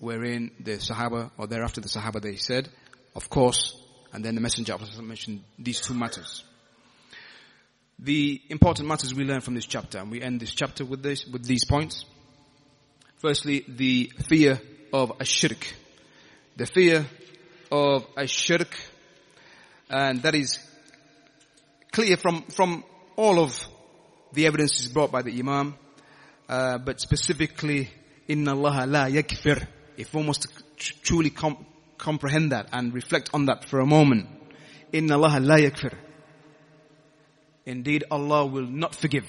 [0.00, 2.68] wherein the Sahaba, or thereafter the Sahaba, they said,
[3.14, 3.80] of course,
[4.12, 6.42] and then the Messenger of Allah mentioned these two matters
[7.98, 11.26] the important matters we learn from this chapter, and we end this chapter with this,
[11.26, 12.04] with these points.
[13.16, 14.60] Firstly, the fear
[14.92, 15.74] of a shirk.
[16.56, 17.06] The fear
[17.72, 18.68] of a shirk,
[19.90, 20.60] and that is
[21.90, 22.84] clear from, from
[23.16, 23.66] all of
[24.32, 25.74] the evidence is brought by the Imam,
[26.48, 27.90] uh, but specifically,
[28.26, 29.66] Inna Allah la yaghfir.
[29.96, 30.48] If one was to
[31.02, 31.66] truly com-
[31.96, 34.28] comprehend that and reflect on that for a moment,
[34.92, 35.94] Inna Allah la yaghfir.
[37.66, 39.28] Indeed, Allah will not forgive.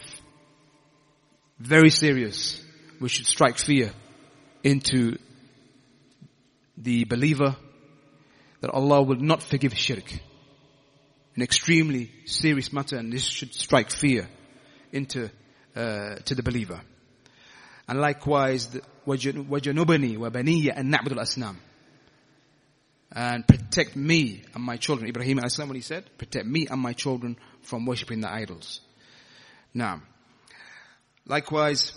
[1.59, 2.63] Very serious.
[3.01, 3.91] We should strike fear
[4.63, 5.17] into
[6.77, 7.55] the believer
[8.61, 10.11] that Allah will not forgive shirk.
[11.35, 14.27] An extremely serious matter and this should strike fear
[14.92, 15.30] into,
[15.76, 16.80] uh, to the believer.
[17.88, 18.68] And likewise,
[19.06, 21.56] وَجَنُبَنِي وَبَنِيَّ أَن نَعْبُدُ الْأَسْنَامِ
[23.14, 25.08] and protect me and my children.
[25.08, 26.04] Ibrahim alayhi what he said?
[26.18, 28.80] Protect me and my children from worshipping the idols.
[29.72, 30.02] Now,
[31.26, 31.92] likewise,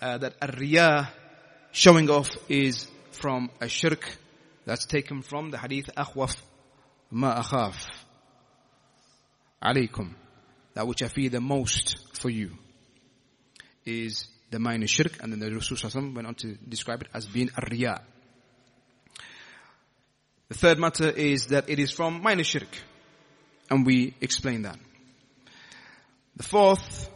[0.00, 1.08] uh, that ar
[1.72, 4.16] showing off is from a shirk
[4.64, 6.36] that's taken from the hadith akhwaf
[7.10, 7.74] ma akhaf
[9.62, 10.14] alaykum
[10.74, 12.52] that which I fear the most for you
[13.84, 15.76] is the minor shirk and then the Rasul
[16.14, 18.00] went on to describe it as being a
[20.48, 22.68] The third matter is that it is from minor shirk
[23.70, 24.78] and we explain that.
[26.36, 27.10] The fourth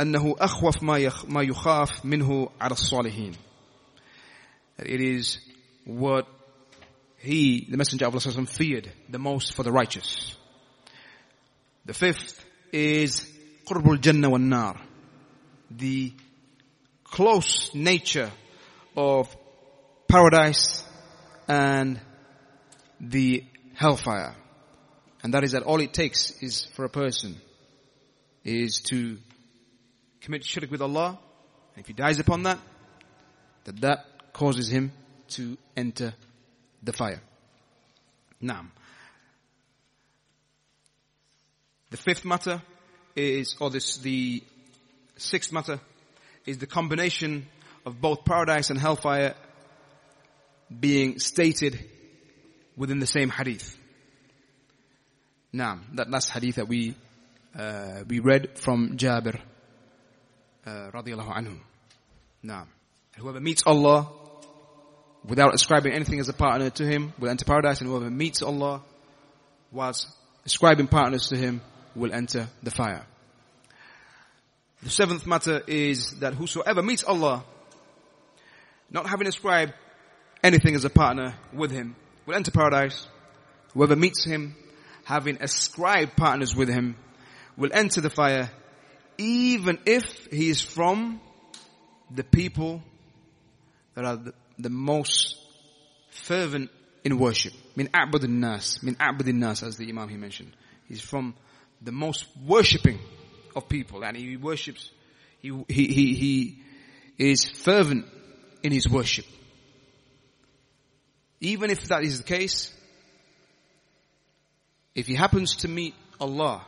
[0.00, 0.82] أنه أخوف
[1.28, 3.36] ما يخاف منه على الصالحين
[4.78, 5.38] that it is
[5.84, 6.26] what
[7.18, 10.36] he, the Messenger of Allah feared the most for the righteous.
[11.85, 13.31] The fifth is
[13.67, 14.81] qurbul jannah wal nar.
[15.69, 16.13] The
[17.03, 18.31] close nature
[18.97, 19.35] of
[20.07, 20.83] paradise
[21.47, 21.99] and
[22.99, 23.43] the
[23.75, 24.35] hellfire.
[25.21, 27.35] And that is that all it takes is for a person
[28.43, 29.17] is to
[30.21, 31.19] commit shirk with Allah.
[31.75, 32.59] And if he dies upon that,
[33.65, 34.91] that that causes him
[35.29, 36.13] to enter
[36.83, 37.21] the fire.
[38.41, 38.69] Naam.
[41.95, 42.61] The fifth matter
[43.15, 44.43] is, or this, the
[45.15, 45.79] sixth matter
[46.45, 47.47] is the combination
[47.85, 49.33] of both paradise and hellfire
[50.77, 51.79] being stated
[52.75, 53.77] within the same hadith.
[55.53, 56.95] Now, that last hadith that we,
[57.57, 59.39] uh, we read from Jabir,
[60.65, 61.57] uh, radiallahu anhu.
[62.43, 62.67] Now,
[63.15, 64.09] whoever meets Allah
[65.23, 68.81] without ascribing anything as a partner to him will enter paradise and whoever meets Allah
[69.71, 70.09] whilst
[70.45, 71.61] ascribing partners to him
[71.95, 73.05] will enter the fire.
[74.83, 77.43] The seventh matter is that whosoever meets Allah,
[78.91, 79.73] not having ascribed
[80.43, 83.07] anything as a partner with him, will enter paradise.
[83.73, 84.55] Whoever meets him,
[85.03, 86.95] having ascribed partners with him,
[87.57, 88.51] will enter the fire,
[89.17, 91.19] even if he is from
[92.11, 92.83] the people
[93.95, 95.37] that are the, the most
[96.11, 96.69] fervent
[97.03, 97.53] in worship.
[97.75, 100.55] Min a'budin nas, min a'budin nas, as the Imam he mentioned.
[100.87, 101.33] He's from
[101.85, 102.99] the most worshipping
[103.55, 104.91] of people and he worships,
[105.39, 106.63] he, he, he, he
[107.17, 108.05] is fervent
[108.63, 109.25] in his worship.
[111.39, 112.73] Even if that is the case,
[114.95, 116.65] if he happens to meet Allah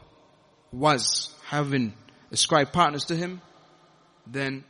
[0.72, 1.94] was having
[2.32, 3.42] ascribed partners to him,
[4.28, 4.64] then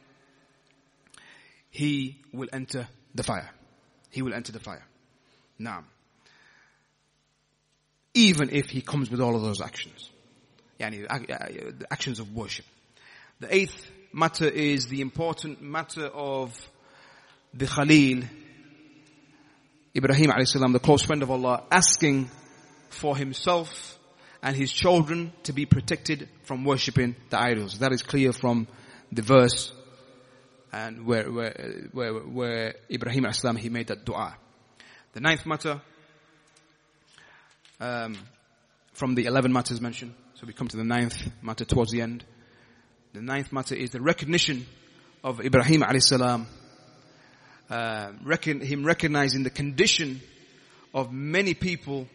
[1.70, 3.50] he will enter the fire.
[4.12, 4.86] He will enter the fire.
[5.60, 5.84] Now,
[8.14, 10.12] even if he comes with all of those actions
[10.80, 12.66] yani, uh, actions of worship.
[13.40, 16.58] The eighth matter is the important matter of
[17.54, 18.24] the Khalil,
[19.96, 22.30] Ibrahim alayhi salam, the close friend of Allah, asking
[22.90, 23.98] for himself
[24.42, 27.80] and his children to be protected from worshipping the idols.
[27.80, 28.68] That is clear from
[29.12, 29.72] the verse
[30.72, 34.36] and where, where, where, where Ibrahim salam he made that dua.
[35.14, 35.82] The ninth matter,
[37.80, 38.18] um,
[38.94, 42.25] from the 11 matters mentioned, so we come to the ninth matter towards the end.
[43.13, 44.67] The ninth matter is the recognition
[45.23, 46.47] of Ibrahim alayhi salam,
[47.71, 50.21] uh, reckon, him recognizing the condition
[50.95, 52.07] of many people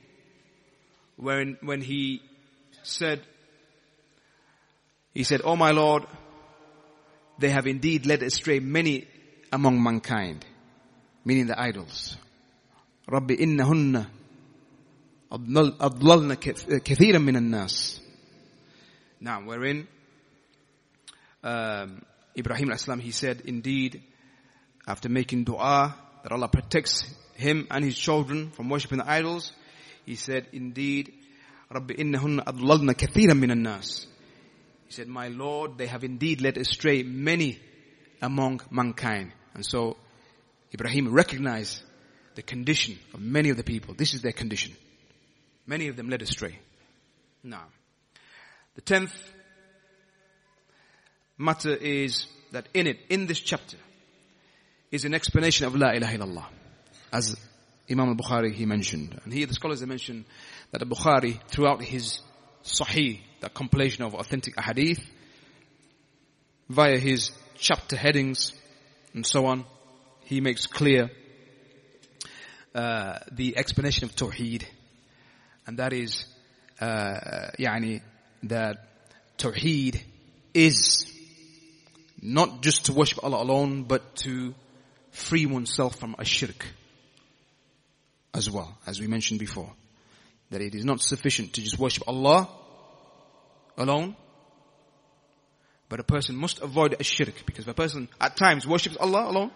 [1.16, 2.22] when, when he
[2.84, 3.22] said,
[5.14, 6.04] he said, Oh my Lord,
[7.40, 9.08] they have indeed led astray many
[9.52, 10.46] among mankind,
[11.26, 12.18] meaning the idols.
[13.10, 14.06] رب إنهن
[15.32, 16.34] أضللن
[16.84, 18.01] كثيرا من الناس
[19.23, 19.87] now, wherein
[21.45, 22.03] um,
[22.37, 24.03] Ibrahim Islam he said, indeed,
[24.87, 25.95] after making dua
[26.25, 27.05] that Allah protects
[27.35, 29.53] him and his children from worshipping the idols,
[30.05, 31.13] he said, indeed,
[31.71, 34.09] Rabbi innahunna adlalna kathiran minan nas.
[34.87, 37.61] He said, my Lord, they have indeed led astray many
[38.21, 39.31] among mankind.
[39.55, 39.97] And so,
[40.75, 41.81] Ibrahim recognized
[42.35, 43.95] the condition of many of the people.
[43.95, 44.75] This is their condition.
[45.65, 46.59] Many of them led astray.
[47.45, 47.67] Now,
[48.76, 49.16] the tenth
[51.38, 53.78] matter is that in it, in this chapter,
[54.92, 56.46] is an explanation of La ilaha illallah.
[57.12, 57.36] As
[57.90, 59.20] Imam al-Bukhari, he mentioned.
[59.24, 60.26] And here the scholars have mentioned
[60.72, 62.20] that al-Bukhari, throughout his
[62.64, 65.02] Sahih, the compilation of authentic ahadith,
[66.70, 68.54] via his chapter headings
[69.14, 69.66] and so on,
[70.26, 71.10] he makes clear
[72.76, 74.66] uh, the explanation of Tawheed.
[75.66, 76.26] And that is,
[76.80, 78.02] uh, يعني,
[78.45, 78.89] that
[79.39, 80.01] Tawheed
[80.55, 81.07] is
[82.21, 84.55] not just to worship Allah alone, but to
[85.11, 86.67] free oneself from a shirk.
[88.35, 89.71] as well, as we mentioned before.
[90.51, 92.49] That it is not sufficient to just worship Allah
[93.77, 94.17] alone,
[95.89, 99.29] but a person must avoid a shirk because if a person at times worships Allah
[99.29, 99.51] alone,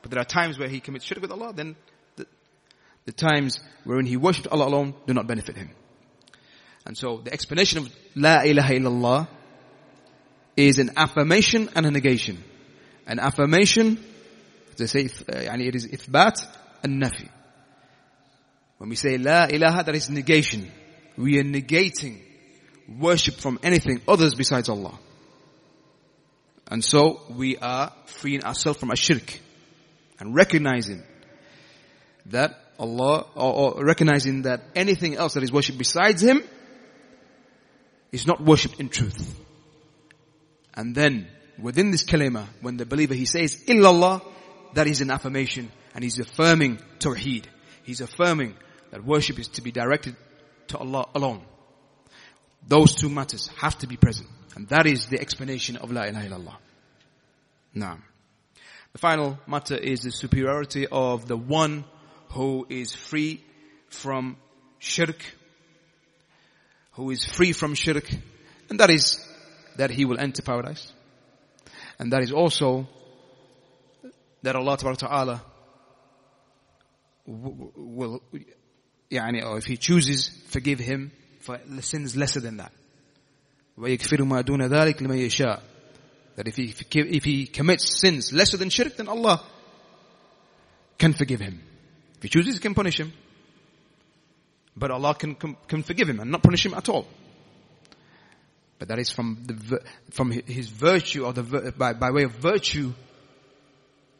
[0.00, 1.76] but there are times where he commits shirk with Allah, then
[2.16, 2.26] the,
[3.04, 5.70] the times wherein he worships Allah alone do not benefit him.
[6.84, 9.28] And so the explanation of La ilaha illallah
[10.56, 12.42] is an affirmation and a negation.
[13.06, 14.02] An affirmation,
[14.76, 16.46] they say, uh, it is ithbat
[16.82, 17.28] and nafi.
[18.78, 20.70] When we say La ilaha, that is negation.
[21.16, 22.20] We are negating
[22.98, 24.98] worship from anything others besides Allah.
[26.68, 29.38] And so we are freeing ourselves from a shirk
[30.18, 31.02] and recognizing
[32.26, 36.42] that Allah, or, or recognizing that anything else that is worshipped besides Him
[38.12, 39.40] is not worshipped in truth.
[40.74, 41.26] And then
[41.58, 44.22] within this kalima, when the believer he says illallah,
[44.74, 47.44] that is an affirmation and he's affirming tawheed.
[47.82, 48.54] He's affirming
[48.90, 50.16] that worship is to be directed
[50.68, 51.42] to Allah alone.
[52.66, 54.28] Those two matters have to be present.
[54.54, 56.56] And that is the explanation of La ilaha illallah.
[57.74, 57.98] Now,
[58.92, 61.84] the final matter is the superiority of the one
[62.32, 63.42] who is free
[63.88, 64.36] from
[64.78, 65.24] shirk,
[66.93, 68.09] who is free from shirk,
[68.69, 69.23] and that is
[69.77, 70.91] that he will enter paradise.
[71.99, 72.87] And that is also
[74.43, 75.41] that Allah Ta'ala
[77.25, 78.21] will,
[79.11, 82.71] يعني, or if He chooses, forgive him for sins lesser than that.
[83.77, 85.61] وَيَكْفِرُ مَا دُونَ ذَلِكَ لِمَن يَشَاءُ
[86.35, 89.43] That if he, if he commits sins lesser than shirk, then Allah
[90.97, 91.61] can forgive him.
[92.15, 93.13] If he chooses, he can punish him.
[94.76, 97.06] But Allah can, can, can forgive him and not punish him at all.
[98.78, 102.92] But that is from the, from his virtue or the, by, by way of virtue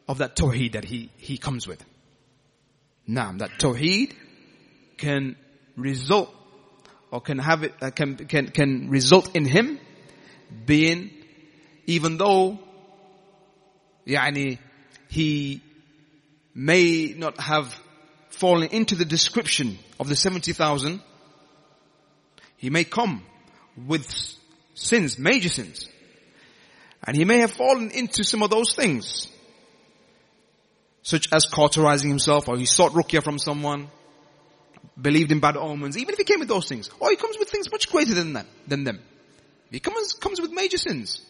[0.07, 1.83] of that tawheed that he, he comes with.
[3.05, 4.13] Now, that tawheed
[4.97, 5.35] can
[5.75, 6.33] result
[7.11, 9.79] or can have it, uh, can, can, can result in him
[10.65, 11.11] being,
[11.85, 12.59] even though,
[14.07, 14.59] yani,
[15.09, 15.61] he
[16.55, 17.77] may not have
[18.33, 21.01] fallen into the description of the 70,000,
[22.57, 23.23] he may come
[23.87, 24.09] with
[24.73, 25.87] sins, major sins.
[27.05, 29.27] And he may have fallen into some of those things.
[31.01, 33.89] Such as cauterizing himself or he sought ruqya from someone
[34.99, 37.49] believed in bad omens, even if he came with those things, or he comes with
[37.49, 38.99] things much greater than that, than them.
[39.71, 41.21] He comes, comes with major sins.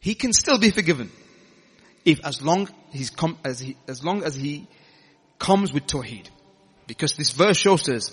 [0.00, 1.10] He can still be forgiven.
[2.04, 4.66] If as long he's come, as he, as long as he
[5.39, 6.29] comes with tawheed.
[6.87, 8.11] Because this verse shows us,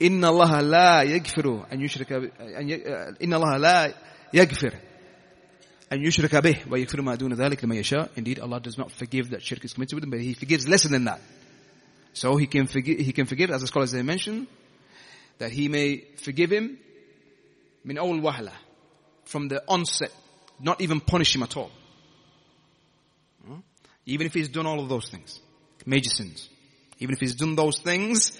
[0.00, 2.12] إن الله لا يغفر أن يشرك
[3.22, 3.94] إن الله لا
[4.32, 4.74] يغفر
[5.92, 8.10] أن يشرك به ويغفر ما دون ذلك لمن يشاء.
[8.16, 10.88] Indeed, Allah does not forgive that shirk is committed with him, but He forgives lesser
[10.88, 11.20] than that.
[12.18, 14.48] So he can forgive, he can forgive, as the scholars they mentioned,
[15.38, 16.78] that he may forgive him
[17.84, 18.52] min awal wahla,
[19.24, 20.12] from the onset,
[20.58, 21.70] not even punish him at all.
[23.46, 23.60] Hmm?
[24.06, 25.40] Even if he's done all of those things,
[25.86, 26.48] major sins.
[27.03, 28.31] Even if he's done those things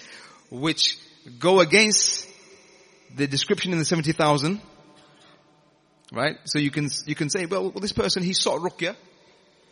[0.50, 0.98] which
[1.38, 2.26] go against
[3.14, 4.58] the description in the 70,000,
[6.10, 6.36] right?
[6.46, 8.96] So you can, you can say, well, well, this person, he sought ruqya.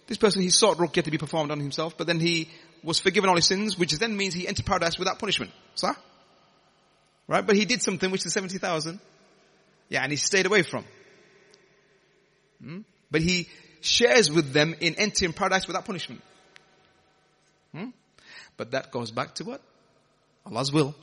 [0.08, 2.50] This person, he sought ruqya to be performed on himself, but then he
[2.84, 5.52] was forgiven all his sins, which then means he entered paradise without punishment.
[5.74, 5.96] Sir?
[7.26, 7.46] Right?
[7.46, 9.00] But he did something which the 70,000,
[9.88, 10.84] yeah, and he stayed away from.
[12.62, 12.80] Hmm?
[13.10, 13.48] But he
[13.80, 16.20] shares with them in entering paradise without punishment.
[17.74, 17.88] Hmm?
[18.62, 19.60] But that goes back to what?
[20.46, 20.94] Allah's will.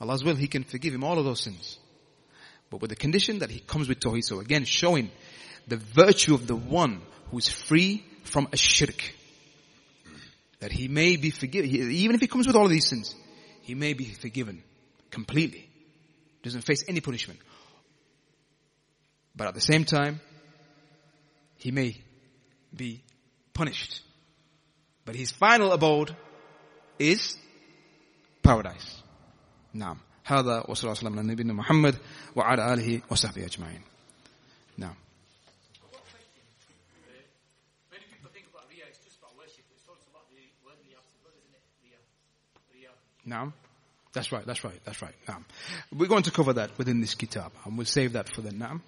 [0.00, 1.78] Allah's will, He can forgive him all of those sins.
[2.70, 4.24] But with the condition that he comes with Tawheed.
[4.24, 5.10] So again, showing
[5.66, 9.12] the virtue of the one who is free from a shirk.
[10.60, 13.14] That he may be forgiven, even if he comes with all of these sins,
[13.60, 14.62] he may be forgiven
[15.10, 15.68] completely.
[16.42, 17.38] Doesn't face any punishment.
[19.36, 20.22] But at the same time,
[21.58, 21.98] he may
[22.74, 23.02] be
[23.52, 24.00] punished.
[25.07, 26.15] But his final abode
[26.99, 27.37] is
[28.41, 29.03] paradise.
[29.73, 31.95] نعم هذا وصلى الله على نبينا محمد
[32.35, 33.81] وعلى آله وصحبه أجمعين
[34.77, 34.95] نعم
[43.25, 43.53] Now,
[44.11, 45.15] that's right, that's right, that's right.
[45.27, 45.39] Now,
[45.91, 48.81] we're going to cover that within this kitab, and we'll save that for the now.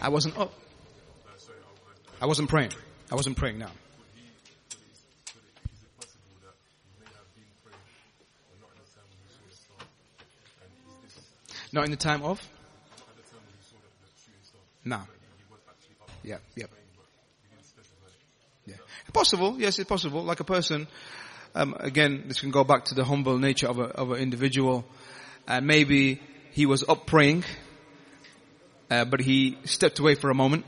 [0.00, 0.52] I wasn't up.
[2.20, 2.72] I wasn't praying.
[3.10, 3.70] I wasn't praying now.
[11.72, 12.40] Not in the time of?
[14.84, 15.00] No.
[16.22, 16.66] Yeah, yeah.
[18.66, 18.74] Yeah.
[19.12, 20.24] Possible, yes, it's possible.
[20.24, 20.88] Like a person,
[21.54, 24.84] um, again, this can go back to the humble nature of, a, of an individual.
[25.46, 26.20] And maybe
[26.52, 27.44] he was up praying,
[28.90, 30.64] uh, but he stepped away for a moment,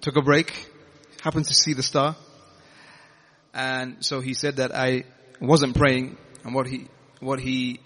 [0.00, 0.52] took a break,
[1.22, 2.16] happened to see the star.
[3.54, 5.04] And so he said that I
[5.40, 6.88] wasn't praying and what he,
[7.20, 7.80] what he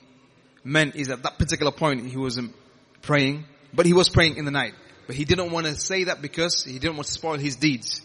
[0.65, 2.55] meant is at that particular point he wasn't
[3.03, 3.45] praying,
[3.75, 4.75] but he was praying in the night.
[5.07, 8.01] But he didn't want to say that because he didn't want to spoil his deeds.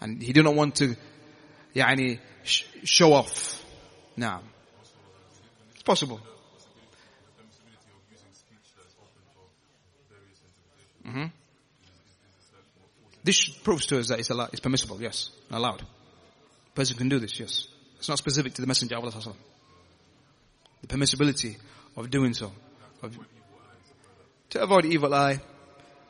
[0.00, 0.94] And he didn't want to,
[1.72, 3.64] yeah, any sh- show off.
[4.16, 4.40] Now, nah.
[5.72, 6.20] it's possible.
[11.08, 11.24] Mm-hmm.
[13.24, 15.82] This proves to us that it's, allowed, it's permissible, yes, allowed.
[15.82, 17.66] A Person can do this, yes.
[17.98, 19.34] It's not specific to the Messenger of Allah.
[20.82, 21.56] The permissibility
[21.96, 22.52] of doing so.
[23.02, 23.18] Of,
[24.50, 25.40] to avoid evil eye,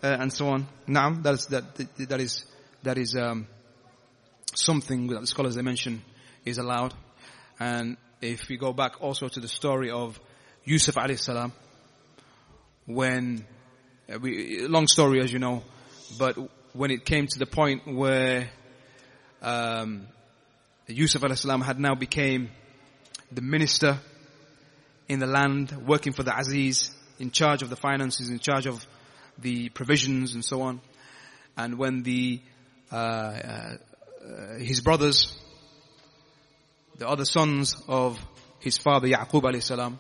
[0.03, 0.67] uh, and so on.
[0.87, 1.75] Naam, that is, that,
[2.09, 2.45] that is,
[2.83, 3.47] that is, um,
[4.55, 6.03] something that the scholars they mention
[6.45, 6.95] is allowed.
[7.61, 10.21] And if we go back also to the story of
[10.65, 11.53] Yusuf alayhi salam,
[12.87, 13.45] when,
[14.17, 15.63] we, long story as you know,
[16.19, 16.37] but
[16.73, 18.51] when it came to the point where,
[19.43, 20.07] um,
[20.87, 22.51] Yusuf alayhi salam had now became
[23.31, 23.99] the minister
[25.09, 28.87] in the land, working for the Aziz, in charge of the finances, in charge of
[29.39, 30.81] the provisions and so on.
[31.57, 32.41] And when the,
[32.91, 33.77] uh, uh,
[34.59, 35.37] his brothers,
[36.97, 38.19] the other sons of
[38.61, 39.99] his father Yaqub alayhi salam,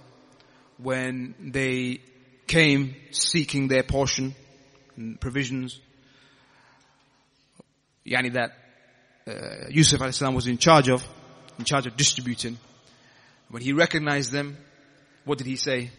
[0.78, 2.00] when they
[2.49, 4.34] came seeking their portion
[4.96, 5.80] and provisions,
[8.05, 8.53] yani that
[9.28, 11.07] uh, Yusuf salam was in charge of,
[11.59, 12.59] in charge of distributing.
[13.51, 14.57] When he recognized them,
[15.24, 15.90] what did he say?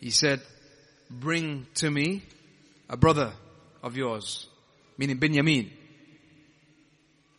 [0.00, 0.40] He said,
[1.10, 2.22] bring to me
[2.88, 3.32] a brother
[3.82, 4.46] of yours,
[4.96, 5.70] meaning Benjamin,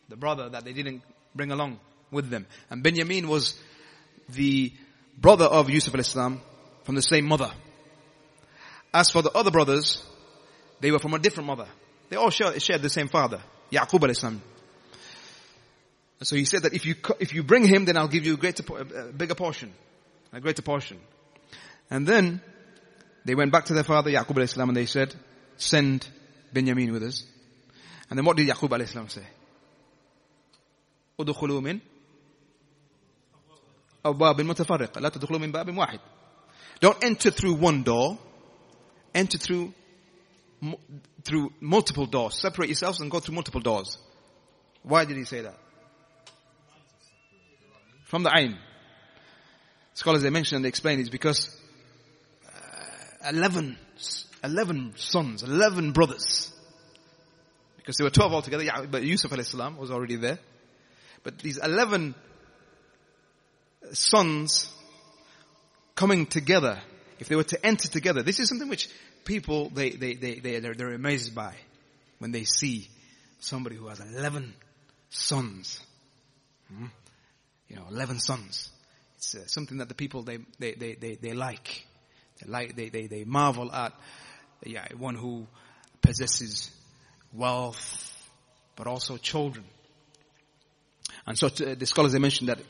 [0.08, 1.02] the brother that they didn't
[1.34, 1.80] bring along
[2.10, 2.46] with them.
[2.70, 3.58] And Benjamin was
[4.28, 4.72] the
[5.18, 6.40] brother of Yusuf al-Islam
[6.84, 7.50] from the same mother.
[8.93, 10.03] As for the other brothers,
[10.79, 11.67] they were from a different mother.
[12.09, 14.41] They all shared, shared the same father, Yaqub al-Islam.
[16.21, 18.37] So he said that if you, if you bring him, then I'll give you a
[18.37, 19.73] greater, a bigger portion,
[20.33, 20.99] a greater portion.
[21.89, 22.41] And then
[23.25, 25.13] they went back to their father, Yaqub al-Islam, and they said,
[25.57, 26.07] send
[26.51, 27.25] Benjamin with us.
[28.09, 29.23] And then what did Yaqub alayhi salam say?
[31.19, 31.79] ادخلوا من
[34.05, 35.99] أبواب متفرقة لا تدخلوا من باب واحد.
[36.79, 38.17] Don't enter through one door.
[39.14, 39.72] Enter through
[41.24, 42.40] through multiple doors.
[42.40, 43.98] Separate yourselves and go through multiple doors.
[44.82, 45.58] Why did he say that?
[48.04, 48.56] From the Ain.
[49.94, 51.54] Scholars they mention and they explain is because
[52.46, 53.78] uh, 11
[54.44, 56.52] 11 sons, 11 brothers.
[57.78, 60.38] Because there were 12 altogether, yeah, but Yusuf salam was already there.
[61.22, 62.14] But these 11
[63.92, 64.70] sons
[65.94, 66.78] coming together,
[67.18, 68.88] if they were to enter together, this is something which
[69.24, 71.54] people, they, they, they, they, they're, they're amazed by
[72.18, 72.88] when they see
[73.40, 74.54] somebody who has 11
[75.10, 75.80] sons.
[76.72, 76.86] Hmm?
[77.68, 78.70] You know, 11 sons.
[79.16, 81.84] It's uh, something that the people, they, they, they, they, they like.
[82.40, 83.92] They like, they, they, they marvel at
[84.64, 85.46] yeah, one who
[86.00, 86.70] possesses
[87.32, 88.28] wealth,
[88.76, 89.64] but also children.
[91.26, 92.60] And so to, the scholars they mentioned that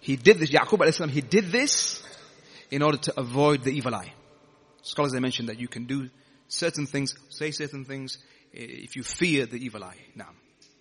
[0.00, 2.02] he did this, Yaqub he did this
[2.70, 4.12] in order to avoid the evil eye.
[4.82, 6.10] Scholars they mentioned that you can do
[6.48, 8.18] certain things, say certain things,
[8.52, 9.98] if you fear the evil eye.
[10.14, 10.30] Now,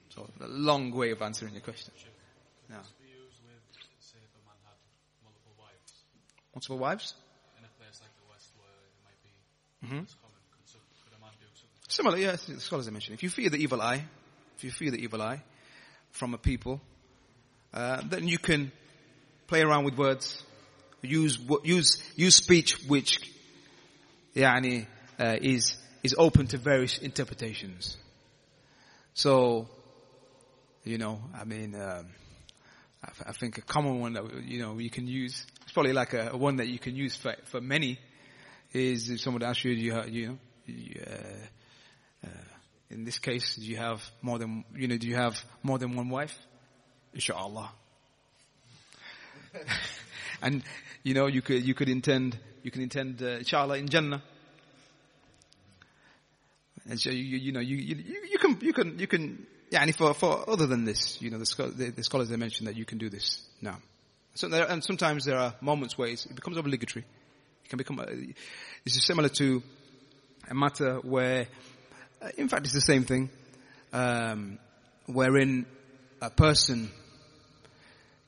[0.09, 1.93] so a long way of answering your question.
[2.69, 2.81] Now.
[6.55, 7.13] Multiple wives?
[7.59, 10.05] In a place like the West where it might be mm-hmm.
[11.89, 13.15] Similar, yes, the scholars have mentioned.
[13.15, 14.05] If you fear the evil eye,
[14.57, 15.43] if you fear the evil eye
[16.11, 16.79] from a people,
[17.73, 18.71] uh, then you can
[19.47, 20.43] play around with words,
[21.05, 23.19] use use use speech which,
[24.35, 24.87] yani,
[25.19, 27.97] uh, is is open to various interpretations.
[29.13, 29.69] So,
[30.83, 32.07] you know, I mean, um,
[33.03, 35.45] I, I, think a common one that you know you can use.
[35.63, 37.99] It's probably like a, a one that you can use for for many.
[38.73, 42.29] Is if someone asks you, you, you know, you, uh, uh,
[42.89, 45.95] in this case, do you have more than, you know, do you have more than
[45.95, 46.37] one wife?
[47.13, 47.71] Inshallah.
[50.41, 50.63] and,
[51.03, 54.21] you know, you could, you could intend, you can intend, uh, inshallah in Jannah.
[56.87, 57.95] And so you, you know, you, you,
[58.29, 61.39] you can, you can, you can, yeah, and for, for other than this, you know,
[61.39, 63.77] the, the, the scholars they mentioned that you can do this now.
[64.35, 67.05] So there, and sometimes there are moments where it becomes obligatory.
[67.63, 68.05] It can become, a,
[68.83, 69.63] this is similar to
[70.49, 71.47] a matter where,
[72.21, 73.29] uh, in fact it's the same thing,
[73.93, 74.59] um,
[75.07, 75.65] wherein
[76.21, 76.91] a person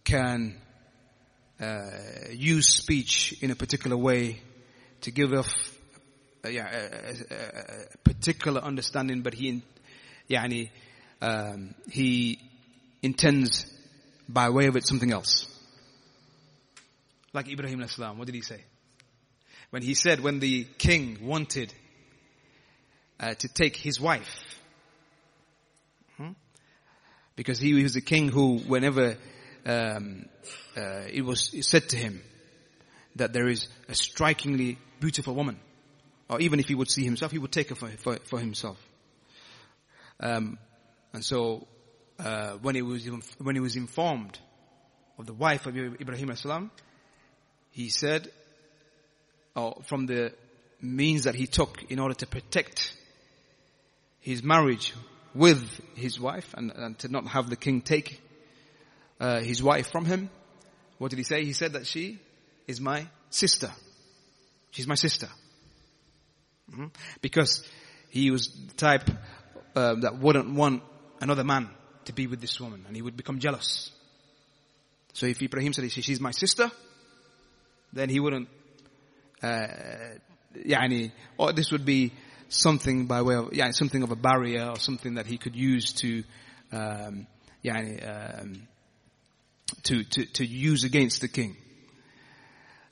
[0.03, 0.55] can
[1.59, 1.89] uh,
[2.31, 4.41] use speech in a particular way
[5.01, 5.53] to give off
[6.45, 7.37] uh, yeah, a, a,
[7.93, 9.63] a, particular understanding, but he,
[10.29, 10.69] yani,
[11.21, 12.39] um, he
[13.01, 13.65] intends
[14.29, 15.47] by way of it something else.
[17.33, 18.61] Like Ibrahim al-Islam, what did he say?
[19.69, 21.73] When he said, when the king wanted
[23.19, 24.59] uh, to take his wife,
[26.17, 26.31] hmm?
[27.35, 29.17] because he was a king who, whenever
[29.67, 30.25] um,
[30.77, 32.21] uh, it was said to him
[33.17, 35.59] that there is a strikingly beautiful woman,
[36.29, 38.77] or even if he would see himself, he would take her for, for, for himself.
[40.21, 40.57] Um,
[41.13, 41.67] and so,
[42.17, 43.07] uh, when he was
[43.39, 44.39] when he was informed
[45.19, 46.71] of the wife of Ibrahim salam,
[47.71, 48.31] he said,
[49.55, 50.33] or from the
[50.81, 52.95] means that he took in order to protect
[54.21, 54.93] his marriage
[55.35, 58.21] with his wife and, and to not have the king take
[59.19, 60.29] uh, his wife from him.
[60.97, 61.43] What did he say?
[61.45, 62.19] He said that she
[62.67, 63.71] is my sister.
[64.71, 65.27] She's my sister.
[66.71, 66.87] Mm-hmm.
[67.21, 67.63] Because
[68.09, 69.09] he was the type
[69.75, 70.83] uh, that wouldn't want
[71.21, 71.69] another man
[72.05, 73.91] to be with this woman and he would become jealous.
[75.13, 76.71] So if Ibrahim said she's my sister,
[77.93, 78.49] then he wouldn't,
[79.41, 79.67] uh,
[80.55, 82.13] yani, or this would be
[82.49, 85.93] something by way of, yeah, something of a barrier or something that he could use
[85.93, 86.23] to,
[86.71, 87.27] um,
[87.63, 88.67] yani, um,
[89.83, 91.57] to, to, to use against the king.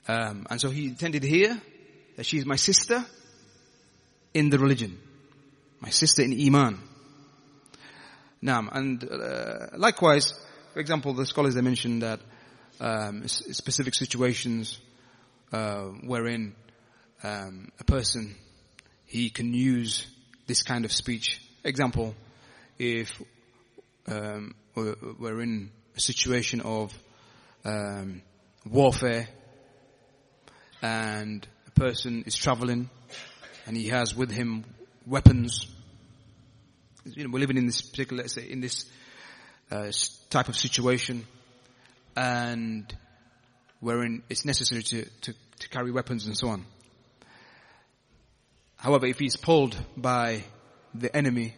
[0.08, 1.60] Um, and so he intended here
[2.16, 3.04] that she's my sister
[4.34, 5.00] in the religion.
[5.80, 6.80] My sister in Iman.
[8.42, 10.34] Now, and uh, likewise,
[10.74, 12.20] for example, the scholars they mentioned that
[12.80, 14.80] um, specific situations
[15.52, 16.56] uh, wherein
[17.24, 18.36] um, a person
[19.06, 20.08] he can use
[20.48, 21.42] this kind of speech.
[21.64, 22.16] Example,
[22.78, 23.22] if
[24.08, 26.94] um, we're, we're in a situation of
[27.64, 28.22] um,
[28.70, 29.28] warfare
[30.82, 32.90] and a person is traveling
[33.66, 34.66] and he has with him
[35.06, 35.68] weapons.
[37.06, 38.86] You know, we're living in this particular, let's say, in this
[39.72, 39.92] uh,
[40.30, 41.26] type of situation
[42.16, 42.96] and
[43.80, 46.66] wherein it's necessary to, to, to carry weapons and so on.
[48.78, 50.44] However, if he's pulled by
[50.94, 51.56] the enemy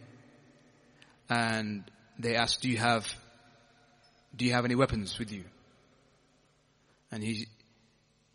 [1.28, 1.84] and
[2.18, 3.06] they ask, do you have
[4.34, 5.44] do you have any weapons with you?
[7.10, 7.46] And he,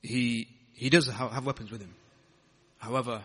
[0.01, 1.93] he, he does have, have weapons with him.
[2.77, 3.23] However,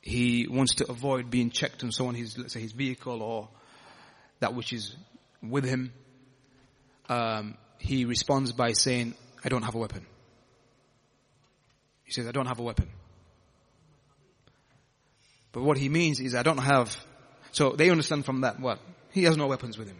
[0.00, 3.48] he wants to avoid being checked and so on his, let's say his vehicle or
[4.40, 4.94] that which is
[5.42, 5.92] with him.
[7.08, 9.14] Um, he responds by saying,
[9.44, 10.06] I don't have a weapon.
[12.04, 12.88] He says, I don't have a weapon.
[15.52, 16.96] But what he means is I don't have,
[17.52, 18.78] so they understand from that what?
[19.10, 19.98] He has no weapons with him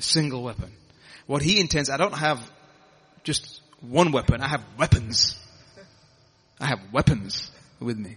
[0.00, 0.72] single weapon.
[1.26, 2.40] What he intends, I don't have
[3.24, 5.36] just one weapon, I have weapons.
[6.60, 8.16] I have weapons with me.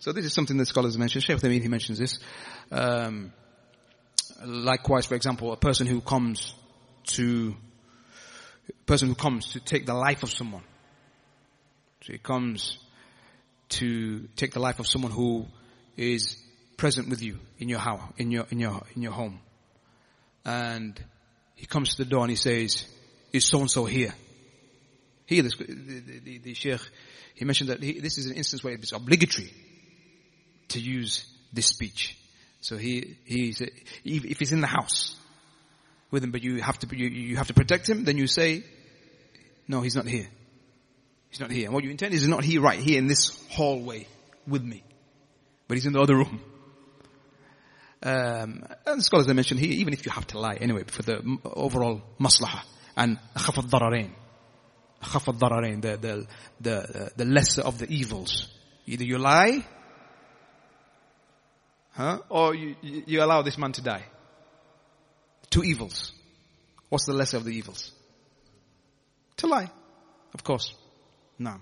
[0.00, 1.20] So this is something that scholars mention.
[1.20, 2.18] Shaykh Uthaymeen, he mentions this.
[2.70, 3.32] Um,
[4.44, 6.54] likewise, for example, a person who comes
[7.14, 7.54] to,
[8.86, 10.62] person who comes to take the life of someone.
[12.02, 12.78] So he comes
[13.68, 15.46] to take the life of someone who
[15.96, 16.36] is
[16.76, 19.40] present with you in your house, in your, in your, in your home.
[20.44, 21.02] And
[21.56, 22.86] he comes to the door and he says,
[23.32, 24.14] is so and so here?
[25.24, 26.80] Here, the, the, the, the sheikh,
[27.34, 29.52] he mentioned that he, this is an instance where it's obligatory
[30.68, 32.16] to use this speech.
[32.60, 33.70] So he, he said,
[34.04, 35.16] if he's in the house
[36.10, 38.62] with him, but you have to, you, you have to protect him, then you say,
[39.66, 40.28] no, he's not here.
[41.30, 41.66] He's not here.
[41.66, 44.06] And what you intend is he's not here right here in this hallway
[44.46, 44.84] with me.
[45.66, 46.40] But he's in the other room.
[48.02, 51.38] Um, and scholars they mention here, even if you have to lie anyway, for the
[51.44, 52.62] overall maslaha
[52.96, 54.10] and khaf al-dararain.
[55.02, 56.26] Khaf al-dararain, the, the,
[56.60, 58.48] the, the lesser of the evils.
[58.86, 59.64] Either you lie,
[61.92, 64.04] huh, or you, you allow this man to die.
[65.50, 66.12] Two evils.
[66.88, 67.92] What's the lesser of the evils?
[69.38, 69.70] To lie.
[70.34, 70.74] Of course.
[71.38, 71.56] No.